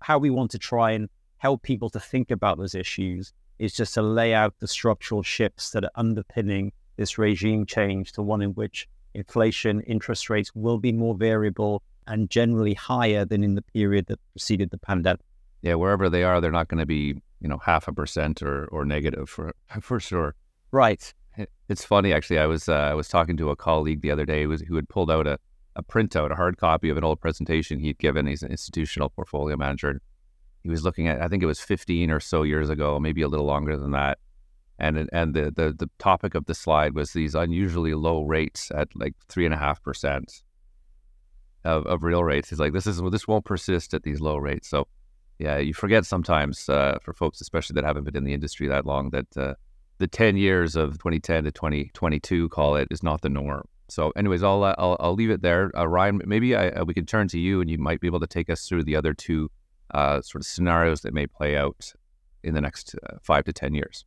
how 0.00 0.16
we 0.16 0.30
want 0.30 0.52
to 0.52 0.58
try 0.58 0.92
and 0.92 1.08
help 1.38 1.62
people 1.62 1.90
to 1.90 1.98
think 1.98 2.30
about 2.30 2.56
those 2.56 2.76
issues 2.76 3.32
is 3.58 3.74
just 3.74 3.94
to 3.94 4.02
lay 4.02 4.32
out 4.32 4.54
the 4.60 4.68
structural 4.68 5.24
shifts 5.24 5.70
that 5.70 5.84
are 5.84 5.90
underpinning 5.96 6.72
this 6.96 7.18
regime 7.18 7.66
change 7.66 8.12
to 8.12 8.22
one 8.22 8.42
in 8.42 8.50
which 8.50 8.88
inflation, 9.14 9.80
interest 9.82 10.30
rates 10.30 10.54
will 10.54 10.78
be 10.78 10.92
more 10.92 11.16
variable 11.16 11.82
and 12.06 12.30
generally 12.30 12.74
higher 12.74 13.24
than 13.24 13.42
in 13.42 13.56
the 13.56 13.62
period 13.62 14.06
that 14.06 14.20
preceded 14.32 14.70
the 14.70 14.78
pandemic. 14.78 15.20
Yeah, 15.62 15.74
wherever 15.74 16.08
they 16.08 16.22
are, 16.22 16.40
they're 16.40 16.52
not 16.52 16.68
going 16.68 16.78
to 16.78 16.86
be, 16.86 17.20
you 17.40 17.48
know, 17.48 17.58
half 17.58 17.88
a 17.88 17.92
percent 17.92 18.42
or, 18.42 18.66
or 18.66 18.84
negative 18.84 19.28
for 19.28 19.54
for 19.80 20.00
sure. 20.00 20.34
Right. 20.70 21.12
It's 21.68 21.84
funny 21.84 22.12
actually. 22.12 22.38
I 22.38 22.46
was 22.46 22.68
uh, 22.68 22.74
I 22.74 22.94
was 22.94 23.08
talking 23.08 23.36
to 23.36 23.50
a 23.50 23.56
colleague 23.56 24.00
the 24.00 24.10
other 24.10 24.24
day 24.24 24.42
who, 24.42 24.48
was, 24.48 24.60
who 24.62 24.74
had 24.76 24.88
pulled 24.88 25.10
out 25.10 25.26
a, 25.26 25.38
a 25.76 25.82
printout, 25.82 26.32
a 26.32 26.34
hard 26.34 26.58
copy 26.58 26.88
of 26.88 26.96
an 26.96 27.04
old 27.04 27.20
presentation 27.20 27.78
he'd 27.78 27.98
given. 27.98 28.26
He's 28.26 28.42
an 28.42 28.50
institutional 28.50 29.08
portfolio 29.08 29.56
manager 29.56 30.00
he 30.62 30.70
was 30.70 30.84
looking 30.84 31.08
at 31.08 31.22
I 31.22 31.28
think 31.28 31.42
it 31.42 31.46
was 31.46 31.60
15 31.60 32.10
or 32.10 32.20
so 32.20 32.42
years 32.42 32.70
ago, 32.70 32.98
maybe 32.98 33.22
a 33.22 33.28
little 33.28 33.46
longer 33.46 33.76
than 33.76 33.92
that. 33.92 34.18
And 34.78 35.08
and 35.12 35.34
the 35.34 35.50
the, 35.50 35.74
the 35.76 35.90
topic 35.98 36.34
of 36.34 36.46
the 36.46 36.54
slide 36.54 36.94
was 36.94 37.12
these 37.12 37.34
unusually 37.34 37.94
low 37.94 38.22
rates 38.22 38.70
at 38.74 38.88
like 38.94 39.14
three 39.28 39.44
and 39.44 39.54
a 39.54 39.58
half 39.58 39.82
percent 39.82 40.42
of, 41.64 41.86
of 41.86 42.04
real 42.04 42.22
rates. 42.22 42.50
He's 42.50 42.60
like, 42.60 42.72
this 42.72 42.86
is 42.86 43.00
this 43.10 43.26
won't 43.26 43.44
persist 43.44 43.94
at 43.94 44.02
these 44.02 44.20
low 44.20 44.36
rates. 44.36 44.68
So 44.68 44.86
yeah, 45.38 45.58
you 45.58 45.72
forget 45.72 46.04
sometimes 46.04 46.68
uh, 46.68 46.98
for 47.02 47.12
folks, 47.12 47.40
especially 47.40 47.74
that 47.74 47.84
haven't 47.84 48.04
been 48.04 48.16
in 48.16 48.24
the 48.24 48.34
industry 48.34 48.66
that 48.68 48.86
long, 48.86 49.10
that 49.10 49.36
uh, 49.36 49.54
the 49.98 50.08
10 50.08 50.36
years 50.36 50.76
of 50.76 50.94
2010 50.94 51.44
to 51.44 51.52
2022, 51.52 52.48
call 52.48 52.76
it, 52.76 52.88
is 52.90 53.02
not 53.02 53.22
the 53.22 53.28
norm. 53.28 53.66
So, 53.88 54.10
anyways, 54.16 54.42
I'll 54.42 54.62
uh, 54.64 54.74
I'll, 54.76 54.96
I'll 55.00 55.14
leave 55.14 55.30
it 55.30 55.40
there. 55.40 55.70
Uh, 55.76 55.86
Ryan, 55.86 56.20
maybe 56.26 56.54
I, 56.54 56.68
uh, 56.68 56.84
we 56.84 56.92
can 56.92 57.06
turn 57.06 57.26
to 57.28 57.38
you, 57.38 57.60
and 57.60 57.70
you 57.70 57.78
might 57.78 58.00
be 58.00 58.06
able 58.06 58.20
to 58.20 58.26
take 58.26 58.50
us 58.50 58.66
through 58.68 58.84
the 58.84 58.96
other 58.96 59.14
two 59.14 59.50
uh, 59.94 60.20
sort 60.20 60.42
of 60.42 60.46
scenarios 60.46 61.00
that 61.02 61.14
may 61.14 61.26
play 61.26 61.56
out 61.56 61.92
in 62.42 62.54
the 62.54 62.60
next 62.60 62.94
five 63.22 63.44
to 63.44 63.52
10 63.52 63.74
years? 63.74 64.04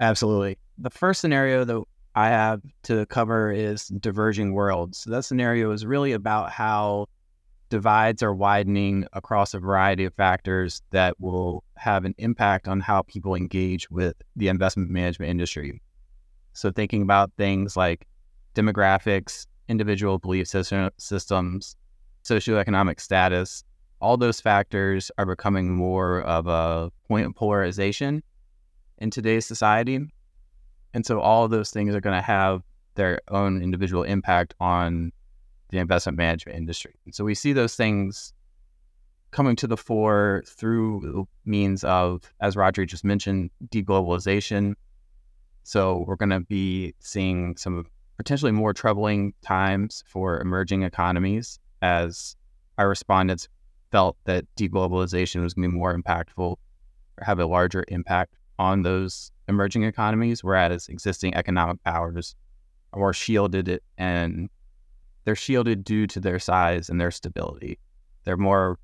Absolutely. 0.00 0.58
The 0.78 0.90
first 0.90 1.20
scenario 1.20 1.64
that 1.64 1.82
I 2.14 2.28
have 2.28 2.62
to 2.84 3.06
cover 3.06 3.50
is 3.50 3.88
diverging 3.88 4.52
worlds. 4.52 4.98
So 4.98 5.10
that 5.10 5.24
scenario 5.24 5.70
is 5.70 5.84
really 5.86 6.12
about 6.12 6.50
how 6.50 7.06
divides 7.68 8.22
are 8.22 8.34
widening 8.34 9.06
across 9.12 9.54
a 9.54 9.58
variety 9.58 10.04
of 10.04 10.14
factors 10.14 10.82
that 10.90 11.18
will 11.20 11.64
have 11.76 12.04
an 12.04 12.14
impact 12.18 12.68
on 12.68 12.80
how 12.80 13.02
people 13.02 13.34
engage 13.34 13.90
with 13.90 14.14
the 14.36 14.48
investment 14.48 14.90
management 14.90 15.30
industry. 15.30 15.80
So, 16.52 16.70
thinking 16.70 17.02
about 17.02 17.32
things 17.36 17.76
like 17.76 18.06
demographics, 18.54 19.46
individual 19.68 20.18
belief 20.18 20.48
system, 20.48 20.90
systems, 20.96 21.76
socioeconomic 22.24 23.00
status, 23.00 23.64
all 24.00 24.16
those 24.16 24.40
factors 24.40 25.10
are 25.18 25.26
becoming 25.26 25.74
more 25.74 26.22
of 26.22 26.46
a 26.46 26.90
point 27.08 27.26
of 27.26 27.34
polarization 27.34 28.22
in 28.98 29.10
today's 29.10 29.46
society. 29.46 30.00
And 30.94 31.04
so 31.04 31.20
all 31.20 31.44
of 31.44 31.50
those 31.50 31.70
things 31.70 31.94
are 31.94 32.00
going 32.00 32.16
to 32.16 32.22
have 32.22 32.62
their 32.94 33.20
own 33.28 33.62
individual 33.62 34.02
impact 34.02 34.54
on 34.60 35.12
the 35.70 35.78
investment 35.78 36.18
management 36.18 36.58
industry. 36.58 36.94
And 37.04 37.14
so 37.14 37.24
we 37.24 37.34
see 37.34 37.52
those 37.52 37.74
things 37.74 38.32
coming 39.30 39.56
to 39.56 39.66
the 39.66 39.76
fore 39.76 40.42
through 40.46 41.28
means 41.44 41.84
of, 41.84 42.22
as 42.40 42.54
Rhodri 42.54 42.86
just 42.86 43.04
mentioned, 43.04 43.50
deglobalization. 43.68 44.74
So 45.64 46.04
we're 46.06 46.16
going 46.16 46.30
to 46.30 46.40
be 46.40 46.94
seeing 47.00 47.56
some 47.56 47.86
potentially 48.16 48.52
more 48.52 48.72
troubling 48.72 49.34
times 49.42 50.04
for 50.06 50.40
emerging 50.40 50.84
economies 50.84 51.58
as 51.82 52.36
our 52.78 52.88
respondents 52.88 53.48
felt 53.90 54.16
that 54.24 54.44
deglobalization 54.56 55.42
was 55.42 55.54
going 55.54 55.68
to 55.68 55.72
be 55.72 55.76
more 55.76 55.96
impactful 55.96 56.38
or 56.38 56.58
have 57.20 57.38
a 57.38 57.46
larger 57.46 57.84
impact 57.88 58.34
on 58.58 58.82
those 58.82 59.32
emerging 59.48 59.82
economies, 59.82 60.42
whereas 60.42 60.88
existing 60.88 61.34
economic 61.34 61.82
powers 61.84 62.34
are 62.92 63.00
more 63.00 63.12
shielded 63.12 63.80
and 63.98 64.48
they're 65.26 65.34
shielded 65.34 65.84
due 65.84 66.06
to 66.06 66.20
their 66.20 66.38
size 66.38 66.88
and 66.88 67.00
their 67.00 67.10
stability. 67.10 67.78
They're 68.24 68.36
more 68.36 68.78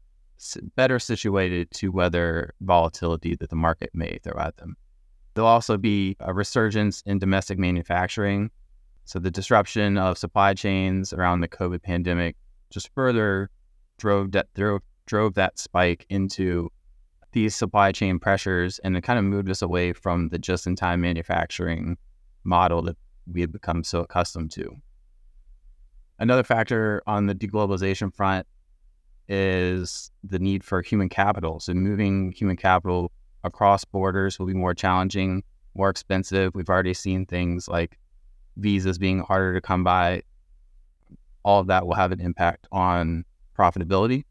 better 0.75 0.99
situated 0.99 1.71
to 1.71 1.93
weather 1.93 2.53
volatility 2.61 3.37
that 3.37 3.49
the 3.49 3.57
market 3.57 3.91
may 3.95 4.19
throw 4.25 4.39
at 4.41 4.57
them. 4.57 4.77
There'll 5.35 5.49
also 5.49 5.79
be 5.79 6.17
a 6.19 6.35
resurgence 6.35 7.01
in 7.07 7.21
domestic 7.21 7.59
manufacturing. 7.59 8.51
So 9.05 9.21
the 9.21 9.31
disruption 9.31 9.97
of 9.97 10.19
supply 10.19 10.53
chains 10.55 11.13
around 11.13 11.41
the 11.41 11.49
COVID 11.49 11.81
pandemic 11.81 12.35
just 12.71 12.91
further 12.93 13.49
drove, 13.99 14.33
de- 14.33 14.45
drove 14.55 14.83
drove 15.07 15.35
that 15.35 15.59
spike 15.59 16.07
into 16.09 16.71
these 17.33 17.55
supply 17.55 17.93
chain 17.93 18.19
pressures 18.19 18.79
and 18.81 18.97
it 18.97 19.03
kind 19.03 19.19
of 19.19 19.25
moved 19.25 19.49
us 19.49 19.63
away 19.63 19.93
from 19.93 20.29
the 20.29 20.39
just 20.39 20.67
in 20.67 20.75
time 20.75 21.01
manufacturing 21.01 21.97
model 22.45 22.83
that 22.83 22.97
we 23.33 23.41
had 23.41 23.53
become 23.53 23.85
so 23.85 24.01
accustomed 24.01 24.51
to. 24.51 24.77
Another 26.19 26.43
factor 26.43 27.03
on 27.07 27.27
the 27.27 27.35
deglobalization 27.35 28.15
front 28.15 28.47
is 29.29 30.11
the 30.23 30.39
need 30.39 30.63
for 30.63 30.83
human 30.83 31.09
capital. 31.09 31.61
So, 31.61 31.75
moving 31.75 32.33
human 32.33 32.57
capital 32.57 33.13
across 33.45 33.85
borders 33.85 34.39
will 34.39 34.47
be 34.47 34.55
more 34.55 34.75
challenging, 34.75 35.43
more 35.75 35.89
expensive. 35.89 36.55
We've 36.55 36.69
already 36.69 36.95
seen 36.95 37.27
things 37.27 37.69
like 37.69 37.99
visas 38.57 38.99
being 38.99 39.21
harder 39.21 39.55
to 39.55 39.61
come 39.61 39.85
by. 39.85 40.23
All 41.45 41.61
of 41.61 41.67
that 41.69 41.87
will 41.87 41.95
have 41.95 42.13
an 42.13 42.21
impact 42.21 42.69
on 42.71 43.25
profitability. 43.59 44.25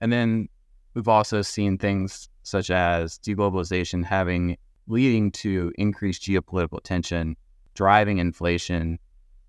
And 0.00 0.12
then 0.12 0.48
we've 0.94 1.08
also 1.08 1.42
seen 1.42 1.78
things 1.78 2.28
such 2.42 2.70
as 2.70 3.18
deglobalization 3.18 4.04
having 4.04 4.56
leading 4.86 5.30
to 5.32 5.72
increased 5.78 6.22
geopolitical 6.22 6.82
tension, 6.82 7.36
driving 7.74 8.18
inflation, 8.18 8.98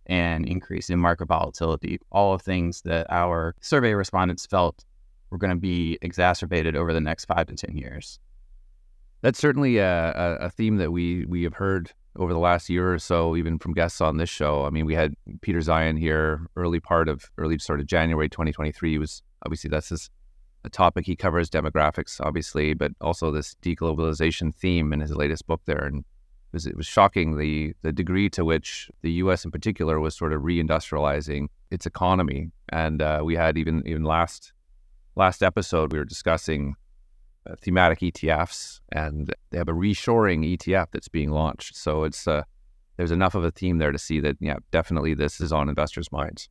and 0.05 0.47
increase 0.47 0.89
in 0.89 0.99
market 0.99 1.27
volatility. 1.27 1.99
All 2.11 2.33
of 2.33 2.41
things 2.41 2.81
that 2.83 3.07
our 3.09 3.55
survey 3.61 3.93
respondents 3.93 4.45
felt 4.45 4.83
were 5.29 5.37
going 5.37 5.51
to 5.51 5.59
be 5.59 5.97
exacerbated 6.01 6.75
over 6.75 6.93
the 6.93 7.01
next 7.01 7.25
five 7.25 7.47
to 7.47 7.55
10 7.55 7.77
years. 7.77 8.19
That's 9.21 9.39
certainly 9.39 9.77
a, 9.77 10.37
a, 10.39 10.49
theme 10.49 10.77
that 10.77 10.91
we, 10.91 11.25
we 11.25 11.43
have 11.43 11.55
heard 11.55 11.91
over 12.15 12.31
the 12.31 12.39
last 12.39 12.69
year 12.69 12.93
or 12.93 12.99
so, 12.99 13.35
even 13.35 13.57
from 13.57 13.73
guests 13.73 13.99
on 13.99 14.17
this 14.17 14.29
show. 14.29 14.65
I 14.65 14.69
mean, 14.69 14.85
we 14.85 14.93
had 14.93 15.15
Peter 15.41 15.59
Zeihan 15.59 15.97
here 15.97 16.45
early 16.55 16.79
part 16.79 17.09
of 17.09 17.31
early 17.37 17.57
sort 17.57 17.79
of 17.79 17.87
January 17.87 18.29
2023. 18.29 18.91
He 18.91 18.97
was 18.99 19.23
obviously 19.43 19.69
that's 19.69 19.89
his 19.89 20.09
a 20.65 20.69
topic 20.69 21.05
he 21.05 21.15
covers 21.15 21.49
demographics, 21.49 22.19
obviously, 22.19 22.73
but 22.73 22.91
also 22.99 23.31
this 23.31 23.55
deglobalization 23.61 24.53
theme 24.53 24.91
in 24.91 24.99
his 24.99 25.15
latest 25.15 25.47
book 25.47 25.61
there. 25.65 25.85
And 25.85 26.03
was, 26.55 26.65
it 26.65 26.75
was 26.75 26.87
shocking 26.87 27.37
the, 27.37 27.73
the 27.83 27.91
degree 27.91 28.29
to 28.31 28.43
which 28.43 28.89
the 29.03 29.11
U.S. 29.11 29.45
in 29.45 29.51
particular 29.51 29.99
was 29.99 30.15
sort 30.15 30.33
of 30.33 30.41
reindustrializing 30.41 31.49
its 31.69 31.85
economy. 31.85 32.51
And 32.69 33.01
uh, 33.01 33.21
we 33.23 33.35
had 33.35 33.57
even 33.57 33.83
even 33.85 34.03
last 34.03 34.53
last 35.15 35.43
episode 35.43 35.93
we 35.93 35.99
were 35.99 36.05
discussing 36.05 36.75
uh, 37.47 37.55
thematic 37.61 37.99
ETFs, 37.99 38.79
and 38.91 39.31
they 39.51 39.57
have 39.57 39.69
a 39.69 39.73
reshoring 39.73 40.57
ETF 40.57 40.87
that's 40.91 41.09
being 41.09 41.29
launched. 41.29 41.75
So 41.75 42.05
it's 42.05 42.27
uh, 42.27 42.43
there's 42.97 43.11
enough 43.11 43.35
of 43.35 43.43
a 43.43 43.51
theme 43.51 43.77
there 43.77 43.91
to 43.91 43.99
see 43.99 44.19
that 44.21 44.37
yeah, 44.39 44.55
definitely 44.71 45.13
this 45.13 45.39
is 45.39 45.51
on 45.51 45.69
investors' 45.69 46.11
minds. 46.11 46.49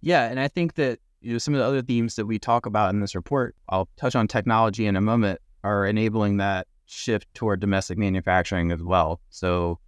Yeah, 0.00 0.24
and 0.28 0.40
I 0.40 0.48
think 0.48 0.74
that 0.74 0.98
you 1.20 1.32
know, 1.32 1.38
some 1.38 1.54
of 1.54 1.60
the 1.60 1.66
other 1.66 1.82
themes 1.82 2.16
that 2.16 2.26
we 2.26 2.38
talk 2.38 2.64
about 2.66 2.92
in 2.94 3.00
this 3.00 3.14
report, 3.14 3.54
I'll 3.68 3.88
touch 3.96 4.16
on 4.16 4.26
technology 4.26 4.86
in 4.86 4.96
a 4.96 5.00
moment, 5.00 5.40
are 5.62 5.86
enabling 5.86 6.38
that 6.38 6.66
shift 6.90 7.32
toward 7.34 7.60
domestic 7.60 7.98
manufacturing 7.98 8.72
as 8.72 8.82
well. 8.82 9.20
So 9.30 9.78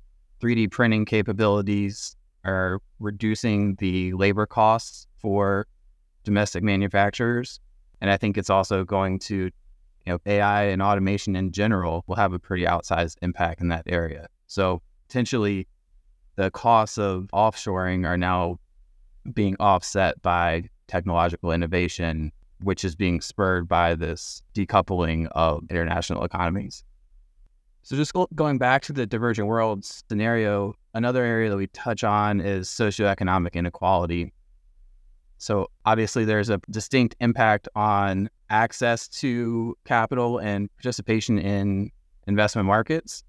3D 0.40 0.71
printing 0.71 1.04
capabilities 1.04 2.16
are 2.44 2.80
reducing 2.99 3.75
the 3.76 4.12
labor 4.14 4.47
costs 4.47 5.06
for 5.18 5.66
domestic 6.25 6.62
manufacturers. 6.62 7.61
And 8.00 8.11
I 8.11 8.16
think 8.16 8.38
it's 8.38 8.50
also 8.50 8.85
going 8.85 9.18
to, 9.21 9.37
you 9.37 9.52
know, 10.06 10.18
AI 10.26 10.64
and 10.64 10.82
automation 10.82 11.37
in 11.37 11.52
general 11.52 12.04
will 12.06 12.16
have 12.16 12.32
a 12.32 12.38
pretty 12.38 12.64
outsized 12.64 13.16
impact 13.23 13.61
in 13.61 13.68
that 13.68 13.85
area. 13.87 14.26
So 14.47 14.82
potentially 15.09 15.68
the 16.37 16.50
costs 16.50 16.99
of 16.99 17.28
offshoring 17.32 18.06
are 18.06 18.16
now 18.16 18.59
being 19.32 19.56
offset 19.61 20.21
by 20.23 20.64
technological 20.88 21.52
innovation, 21.52 22.32
which 22.61 22.85
is 22.85 22.97
being 22.97 23.21
spurred 23.21 23.68
by 23.68 23.94
this 23.94 24.42
decoupling 24.54 25.28
of 25.32 25.62
international 25.71 26.25
economies. 26.25 26.85
So 27.84 27.96
just 27.96 28.12
going 28.34 28.58
back 28.58 28.82
to 28.82 28.92
the 28.92 29.06
divergent 29.06 29.48
world 29.48 29.84
scenario, 29.84 30.74
another 30.94 31.24
area 31.24 31.50
that 31.50 31.56
we 31.56 31.66
touch 31.68 32.04
on 32.04 32.40
is 32.40 32.68
socioeconomic 32.68 33.54
inequality. 33.54 34.32
So 35.38 35.68
obviously 35.84 36.24
there's 36.24 36.48
a 36.48 36.60
distinct 36.70 37.16
impact 37.18 37.68
on 37.74 38.30
access 38.50 39.08
to 39.08 39.76
capital 39.84 40.38
and 40.38 40.72
participation 40.76 41.38
in 41.38 41.90
investment 42.28 42.66
markets 42.66 43.24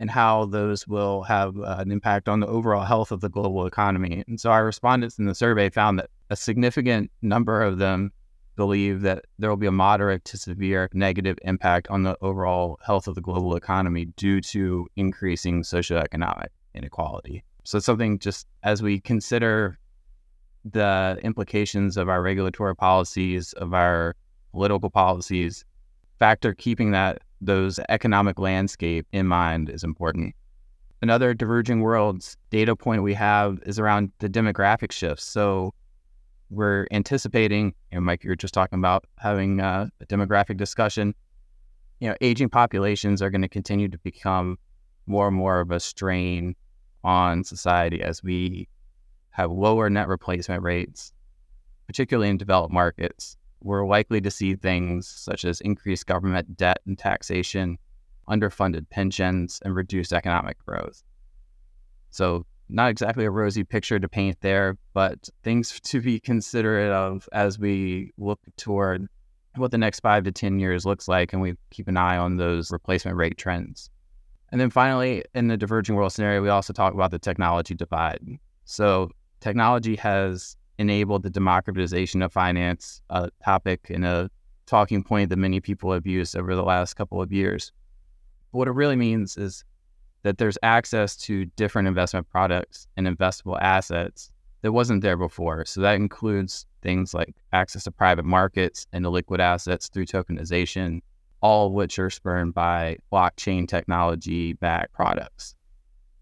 and 0.00 0.10
how 0.10 0.46
those 0.46 0.88
will 0.88 1.22
have 1.22 1.56
uh, 1.56 1.76
an 1.78 1.92
impact 1.92 2.28
on 2.28 2.40
the 2.40 2.48
overall 2.48 2.84
health 2.84 3.12
of 3.12 3.20
the 3.20 3.28
global 3.28 3.66
economy. 3.66 4.24
And 4.26 4.40
so 4.40 4.50
our 4.50 4.64
respondents 4.64 5.20
in 5.20 5.26
the 5.26 5.34
survey 5.36 5.70
found 5.70 6.00
that 6.00 6.10
a 6.28 6.34
significant 6.34 7.12
number 7.22 7.62
of 7.62 7.78
them 7.78 8.10
believe 8.56 9.00
that 9.02 9.24
there 9.38 9.50
will 9.50 9.56
be 9.56 9.66
a 9.66 9.72
moderate 9.72 10.24
to 10.26 10.36
severe 10.36 10.88
negative 10.92 11.38
impact 11.42 11.88
on 11.88 12.02
the 12.02 12.16
overall 12.20 12.78
health 12.84 13.08
of 13.08 13.14
the 13.14 13.20
global 13.20 13.56
economy 13.56 14.06
due 14.16 14.40
to 14.40 14.86
increasing 14.96 15.62
socioeconomic 15.62 16.48
inequality. 16.74 17.42
So 17.64 17.78
it's 17.78 17.86
something 17.86 18.18
just 18.18 18.46
as 18.62 18.82
we 18.82 19.00
consider 19.00 19.78
the 20.64 21.18
implications 21.22 21.96
of 21.96 22.08
our 22.08 22.22
regulatory 22.22 22.76
policies, 22.76 23.52
of 23.54 23.74
our 23.74 24.14
political 24.52 24.90
policies, 24.90 25.64
factor 26.18 26.54
keeping 26.54 26.92
that 26.92 27.22
those 27.40 27.80
economic 27.88 28.38
landscape 28.38 29.06
in 29.12 29.26
mind 29.26 29.68
is 29.68 29.82
important. 29.82 30.34
Another 31.00 31.34
diverging 31.34 31.80
worlds 31.80 32.36
data 32.50 32.76
point 32.76 33.02
we 33.02 33.14
have 33.14 33.58
is 33.66 33.80
around 33.80 34.12
the 34.20 34.28
demographic 34.28 34.92
shifts. 34.92 35.24
So 35.24 35.74
we're 36.52 36.86
anticipating, 36.90 37.74
and 37.90 38.04
Mike, 38.04 38.24
you 38.24 38.30
were 38.30 38.36
just 38.36 38.54
talking 38.54 38.78
about 38.78 39.04
having 39.18 39.60
uh, 39.60 39.88
a 40.00 40.06
demographic 40.06 40.56
discussion. 40.56 41.14
You 42.00 42.10
know, 42.10 42.16
aging 42.20 42.50
populations 42.50 43.22
are 43.22 43.30
going 43.30 43.42
to 43.42 43.48
continue 43.48 43.88
to 43.88 43.98
become 43.98 44.58
more 45.06 45.28
and 45.28 45.36
more 45.36 45.60
of 45.60 45.70
a 45.70 45.80
strain 45.80 46.54
on 47.04 47.42
society 47.44 48.02
as 48.02 48.22
we 48.22 48.68
have 49.30 49.50
lower 49.50 49.88
net 49.88 50.08
replacement 50.08 50.62
rates, 50.62 51.12
particularly 51.86 52.28
in 52.28 52.36
developed 52.36 52.72
markets 52.72 53.36
we're 53.62 53.86
likely 53.86 54.20
to 54.20 54.30
see 54.30 54.54
things 54.54 55.06
such 55.08 55.44
as 55.44 55.60
increased 55.60 56.06
government 56.06 56.56
debt 56.56 56.78
and 56.86 56.98
taxation, 56.98 57.78
underfunded 58.28 58.88
pensions, 58.90 59.60
and 59.64 59.74
reduced 59.74 60.12
economic 60.12 60.58
growth. 60.64 61.02
So, 62.10 62.44
not 62.72 62.90
exactly 62.90 63.24
a 63.24 63.30
rosy 63.30 63.64
picture 63.64 63.98
to 63.98 64.08
paint 64.08 64.38
there, 64.40 64.76
but 64.94 65.28
things 65.42 65.78
to 65.84 66.00
be 66.00 66.18
considerate 66.18 66.90
of 66.90 67.28
as 67.32 67.58
we 67.58 68.12
look 68.16 68.40
toward 68.56 69.06
what 69.56 69.70
the 69.70 69.78
next 69.78 70.00
five 70.00 70.24
to 70.24 70.32
10 70.32 70.58
years 70.58 70.86
looks 70.86 71.06
like, 71.06 71.32
and 71.32 71.42
we 71.42 71.54
keep 71.70 71.86
an 71.86 71.96
eye 71.96 72.16
on 72.16 72.36
those 72.36 72.70
replacement 72.70 73.16
rate 73.16 73.36
trends. 73.36 73.90
And 74.50 74.60
then 74.60 74.70
finally, 74.70 75.24
in 75.34 75.48
the 75.48 75.56
diverging 75.56 75.94
world 75.94 76.12
scenario, 76.12 76.42
we 76.42 76.48
also 76.48 76.72
talk 76.72 76.94
about 76.94 77.10
the 77.10 77.18
technology 77.18 77.74
divide. 77.74 78.20
So, 78.64 79.10
technology 79.40 79.96
has 79.96 80.56
enabled 80.78 81.22
the 81.22 81.30
democratization 81.30 82.22
of 82.22 82.32
finance, 82.32 83.02
a 83.10 83.30
topic 83.44 83.90
and 83.90 84.04
a 84.04 84.30
talking 84.66 85.02
point 85.02 85.30
that 85.30 85.36
many 85.36 85.60
people 85.60 85.92
have 85.92 86.06
used 86.06 86.36
over 86.36 86.54
the 86.54 86.62
last 86.62 86.94
couple 86.94 87.20
of 87.20 87.32
years. 87.32 87.72
What 88.52 88.68
it 88.68 88.72
really 88.72 88.96
means 88.96 89.36
is 89.36 89.64
that 90.22 90.38
there's 90.38 90.58
access 90.62 91.16
to 91.16 91.46
different 91.56 91.88
investment 91.88 92.28
products 92.28 92.86
and 92.96 93.06
investable 93.06 93.60
assets 93.60 94.30
that 94.62 94.72
wasn't 94.72 95.02
there 95.02 95.16
before. 95.16 95.64
So 95.64 95.80
that 95.80 95.94
includes 95.94 96.66
things 96.82 97.14
like 97.14 97.34
access 97.52 97.84
to 97.84 97.90
private 97.90 98.24
markets 98.24 98.86
and 98.92 99.06
liquid 99.06 99.40
assets 99.40 99.88
through 99.88 100.06
tokenization, 100.06 101.00
all 101.40 101.66
of 101.66 101.72
which 101.72 101.98
are 101.98 102.10
spurned 102.10 102.54
by 102.54 102.96
blockchain 103.12 103.66
technology 103.66 104.52
backed 104.54 104.92
products. 104.92 105.54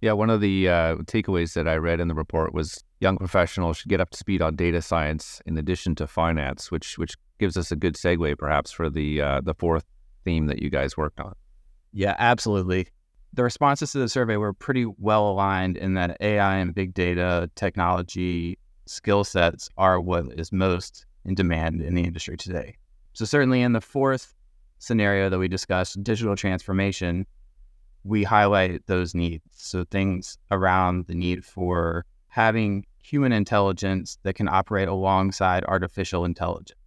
Yeah, 0.01 0.13
one 0.13 0.31
of 0.31 0.41
the 0.41 0.69
uh, 0.69 0.97
takeaways 1.05 1.53
that 1.55 1.69
I 1.69 1.75
read 1.75 2.01
in 2.01 2.09
the 2.09 2.15
report 2.15 2.55
was 2.55 2.83
young 3.01 3.19
professionals 3.19 3.77
should 3.77 3.91
get 3.91 4.01
up 4.01 4.11
to 4.11 4.17
speed 4.17 4.41
on 4.41 4.57
data 4.57 4.81
science 4.81 5.43
in 5.45 5.59
addition 5.59 5.95
to 5.97 6.07
finance, 6.07 6.71
which 6.71 6.97
which 6.97 7.17
gives 7.39 7.57
us 7.59 7.71
a 7.71 7.77
good 7.77 7.95
segue 7.95 8.39
perhaps 8.39 8.71
for 8.71 8.89
the 8.89 9.21
uh, 9.21 9.41
the 9.43 9.53
fourth 9.53 9.85
theme 10.25 10.47
that 10.47 10.63
you 10.63 10.71
guys 10.71 10.97
worked 10.97 11.21
on. 11.21 11.35
Yeah, 11.93 12.17
absolutely. 12.19 12.89
The 13.33 13.45
responses 13.45 13.93
to 13.93 13.99
the 13.99 14.09
survey 14.09 14.37
were 14.37 14.53
pretty 14.53 14.87
well 14.99 15.31
aligned 15.31 15.77
in 15.77 15.95
that 15.95 16.17
AI 16.21 16.57
and 16.57 16.75
big 16.75 16.95
data 16.95 17.49
technology 17.55 18.59
skill 18.87 19.23
sets 19.23 19.69
are 19.77 20.01
what 20.01 20.27
is 20.39 20.51
most 20.51 21.07
in 21.25 21.37
demand 21.37 21.81
in 21.81 21.95
the 21.95 22.03
industry 22.03 22.37
today. 22.37 22.77
So 23.13 23.25
certainly 23.25 23.63
in 23.63 23.73
the 23.73 23.81
fourth 23.81 24.35
scenario 24.79 25.29
that 25.29 25.39
we 25.39 25.47
discussed, 25.47 26.03
digital 26.03 26.35
transformation, 26.35 27.25
we 28.03 28.25
highlight 28.25 28.87
those 28.87 29.15
needs. 29.15 29.45
So 29.53 29.85
things 29.85 30.39
around 30.51 31.07
the 31.07 31.15
need 31.15 31.45
for 31.45 32.05
having 32.29 32.85
human 33.03 33.33
intelligence 33.33 34.19
that 34.25 34.35
can 34.35 34.49
operate 34.49 34.89
alongside 34.89 35.65
artificial 35.67 36.25
intelligence. 36.25 36.79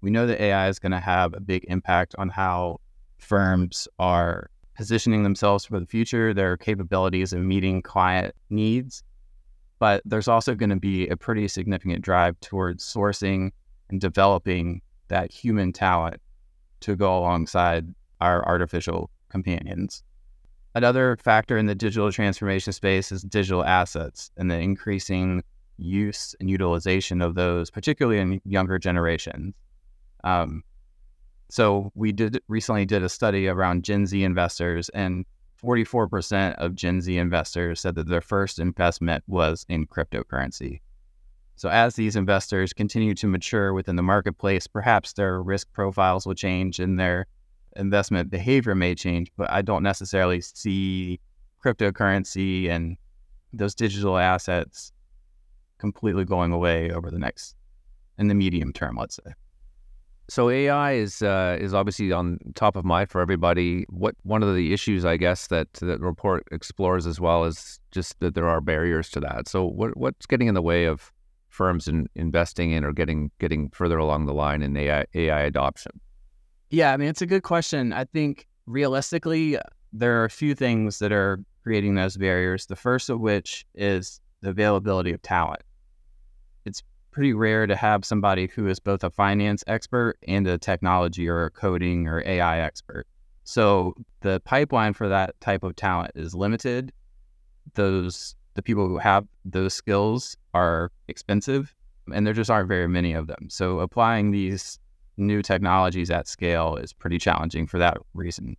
We 0.00 0.10
know 0.10 0.26
that 0.26 0.40
AI 0.40 0.68
is 0.68 0.78
going 0.78 0.92
to 0.92 1.00
have 1.00 1.34
a 1.34 1.40
big 1.40 1.64
impact 1.68 2.14
on 2.18 2.28
how 2.28 2.80
firms 3.18 3.86
are 3.98 4.50
positioning 4.76 5.22
themselves 5.22 5.64
for 5.64 5.80
the 5.80 5.86
future, 5.86 6.34
their 6.34 6.56
capabilities 6.56 7.32
of 7.32 7.40
meeting 7.40 7.82
client 7.82 8.34
needs. 8.50 9.02
But 9.78 10.02
there's 10.04 10.28
also 10.28 10.54
going 10.54 10.70
to 10.70 10.76
be 10.76 11.08
a 11.08 11.16
pretty 11.16 11.48
significant 11.48 12.02
drive 12.02 12.38
towards 12.40 12.84
sourcing 12.84 13.50
and 13.90 14.00
developing 14.00 14.82
that 15.08 15.30
human 15.30 15.72
talent 15.72 16.20
to 16.80 16.96
go 16.96 17.18
alongside 17.18 17.86
our 18.20 18.44
artificial 18.46 19.10
companions. 19.28 20.02
Another 20.74 21.16
factor 21.16 21.56
in 21.56 21.66
the 21.66 21.74
digital 21.74 22.12
transformation 22.12 22.72
space 22.72 23.10
is 23.10 23.22
digital 23.22 23.64
assets 23.64 24.30
and 24.36 24.50
the 24.50 24.58
increasing 24.58 25.42
use 25.78 26.34
and 26.40 26.50
utilization 26.50 27.22
of 27.22 27.34
those, 27.34 27.70
particularly 27.70 28.18
in 28.18 28.40
younger 28.44 28.78
generations. 28.78 29.54
Um, 30.24 30.62
so 31.48 31.92
we 31.94 32.12
did 32.12 32.40
recently 32.48 32.84
did 32.84 33.02
a 33.02 33.08
study 33.08 33.48
around 33.48 33.84
Gen 33.84 34.06
Z 34.06 34.22
investors, 34.22 34.88
and 34.90 35.24
44% 35.62 36.54
of 36.56 36.74
Gen 36.74 37.00
Z 37.00 37.16
investors 37.16 37.80
said 37.80 37.94
that 37.94 38.08
their 38.08 38.20
first 38.20 38.58
investment 38.58 39.24
was 39.26 39.64
in 39.68 39.86
cryptocurrency. 39.86 40.80
So 41.56 41.70
as 41.70 41.94
these 41.94 42.16
investors 42.16 42.72
continue 42.72 43.14
to 43.14 43.26
mature 43.26 43.72
within 43.72 43.96
the 43.96 44.02
marketplace, 44.02 44.66
perhaps 44.66 45.14
their 45.14 45.42
risk 45.42 45.72
profiles 45.72 46.26
will 46.26 46.34
change 46.34 46.78
and 46.78 47.00
their 47.00 47.26
investment 47.76 48.30
behavior 48.30 48.74
may 48.74 48.94
change, 48.94 49.32
but 49.36 49.50
I 49.50 49.62
don't 49.62 49.82
necessarily 49.82 50.40
see 50.42 51.18
cryptocurrency 51.64 52.68
and 52.68 52.96
those 53.52 53.74
digital 53.74 54.18
assets 54.18 54.92
completely 55.78 56.24
going 56.24 56.52
away 56.52 56.90
over 56.90 57.10
the 57.10 57.18
next 57.18 57.54
in 58.18 58.28
the 58.28 58.34
medium 58.34 58.72
term, 58.72 58.96
let's 58.96 59.16
say. 59.16 59.32
So 60.28 60.50
AI 60.50 60.92
is 60.92 61.22
uh, 61.22 61.56
is 61.60 61.72
obviously 61.72 62.10
on 62.10 62.38
top 62.54 62.74
of 62.74 62.84
mind 62.84 63.10
for 63.10 63.20
everybody. 63.20 63.84
What 63.88 64.16
one 64.24 64.42
of 64.42 64.54
the 64.54 64.72
issues, 64.72 65.04
I 65.04 65.16
guess, 65.16 65.46
that 65.48 65.72
that 65.74 66.00
report 66.00 66.46
explores 66.50 67.06
as 67.06 67.20
well 67.20 67.44
is 67.44 67.78
just 67.92 68.18
that 68.20 68.34
there 68.34 68.48
are 68.48 68.60
barriers 68.60 69.08
to 69.10 69.20
that. 69.20 69.46
So 69.46 69.64
what 69.64 69.96
what's 69.96 70.26
getting 70.26 70.48
in 70.48 70.54
the 70.54 70.62
way 70.62 70.86
of 70.86 71.12
firms 71.48 71.86
in 71.86 72.08
investing 72.16 72.72
in 72.72 72.84
or 72.84 72.92
getting 72.92 73.30
getting 73.38 73.70
further 73.70 73.98
along 73.98 74.26
the 74.26 74.34
line 74.34 74.62
in 74.62 74.76
AI 74.76 75.06
AI 75.14 75.40
adoption? 75.42 75.92
Yeah, 76.70 76.92
I 76.92 76.96
mean, 76.96 77.08
it's 77.08 77.22
a 77.22 77.26
good 77.26 77.44
question. 77.44 77.92
I 77.92 78.04
think 78.04 78.48
realistically, 78.66 79.58
there 79.92 80.20
are 80.20 80.24
a 80.24 80.30
few 80.30 80.56
things 80.56 80.98
that 80.98 81.12
are 81.12 81.38
creating 81.62 81.94
those 81.94 82.16
barriers. 82.16 82.66
The 82.66 82.76
first 82.76 83.10
of 83.10 83.20
which 83.20 83.64
is 83.74 84.20
the 84.40 84.50
availability 84.50 85.12
of 85.12 85.22
talent. 85.22 85.62
It's 86.64 86.82
pretty 87.16 87.32
rare 87.32 87.66
to 87.66 87.74
have 87.74 88.04
somebody 88.04 88.46
who 88.54 88.66
is 88.66 88.78
both 88.78 89.02
a 89.02 89.08
finance 89.08 89.64
expert 89.68 90.18
and 90.28 90.46
a 90.46 90.58
technology 90.58 91.26
or 91.26 91.46
a 91.46 91.50
coding 91.50 92.06
or 92.06 92.22
AI 92.26 92.60
expert. 92.60 93.06
So 93.44 93.94
the 94.20 94.38
pipeline 94.40 94.92
for 94.92 95.08
that 95.08 95.34
type 95.40 95.62
of 95.62 95.74
talent 95.76 96.12
is 96.14 96.34
limited. 96.34 96.92
Those 97.72 98.36
the 98.52 98.60
people 98.60 98.86
who 98.86 98.98
have 98.98 99.26
those 99.46 99.72
skills 99.72 100.36
are 100.52 100.92
expensive 101.08 101.74
and 102.12 102.26
there 102.26 102.34
just 102.34 102.50
aren't 102.50 102.68
very 102.68 102.86
many 102.86 103.14
of 103.14 103.28
them. 103.28 103.48
So 103.48 103.80
applying 103.80 104.30
these 104.30 104.78
new 105.16 105.40
technologies 105.40 106.10
at 106.10 106.28
scale 106.28 106.76
is 106.76 106.92
pretty 106.92 107.18
challenging 107.18 107.66
for 107.66 107.78
that 107.78 107.96
reason. 108.12 108.58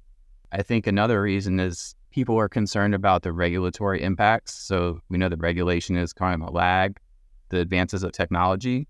I 0.51 0.63
think 0.63 0.87
another 0.87 1.21
reason 1.21 1.59
is 1.59 1.95
people 2.09 2.39
are 2.39 2.49
concerned 2.49 2.95
about 2.95 3.21
the 3.21 3.33
regulatory 3.33 4.01
impacts. 4.01 4.55
So 4.55 4.99
we 5.09 5.19
know 5.19 5.29
that 5.29 5.37
regulation 5.37 5.95
is 5.95 6.11
kind 6.11 6.41
of 6.41 6.49
a 6.49 6.51
lag, 6.51 6.97
the 7.49 7.59
advances 7.59 8.03
of 8.03 8.11
technology. 8.11 8.87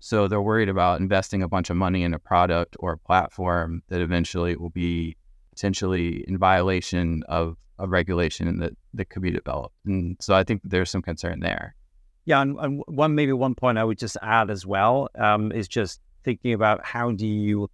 So 0.00 0.28
they're 0.28 0.42
worried 0.42 0.68
about 0.68 1.00
investing 1.00 1.42
a 1.42 1.48
bunch 1.48 1.70
of 1.70 1.76
money 1.76 2.02
in 2.04 2.14
a 2.14 2.18
product 2.18 2.76
or 2.78 2.92
a 2.92 2.98
platform 2.98 3.82
that 3.88 4.00
eventually 4.00 4.56
will 4.56 4.70
be 4.70 5.16
potentially 5.50 6.24
in 6.28 6.38
violation 6.38 7.24
of 7.28 7.56
a 7.78 7.88
regulation 7.88 8.58
that, 8.58 8.72
that 8.94 9.10
could 9.10 9.22
be 9.22 9.30
developed. 9.30 9.74
And 9.86 10.16
so 10.20 10.34
I 10.34 10.44
think 10.44 10.62
there's 10.64 10.90
some 10.90 11.02
concern 11.02 11.40
there. 11.40 11.74
Yeah, 12.24 12.42
and, 12.42 12.58
and 12.60 12.82
one 12.86 13.14
maybe 13.14 13.32
one 13.32 13.54
point 13.54 13.78
I 13.78 13.84
would 13.84 13.98
just 13.98 14.16
add 14.22 14.50
as 14.50 14.66
well 14.66 15.08
um, 15.16 15.50
is 15.50 15.66
just 15.66 16.00
thinking 16.24 16.52
about 16.52 16.84
how 16.84 17.10
do 17.12 17.26
you 17.26 17.70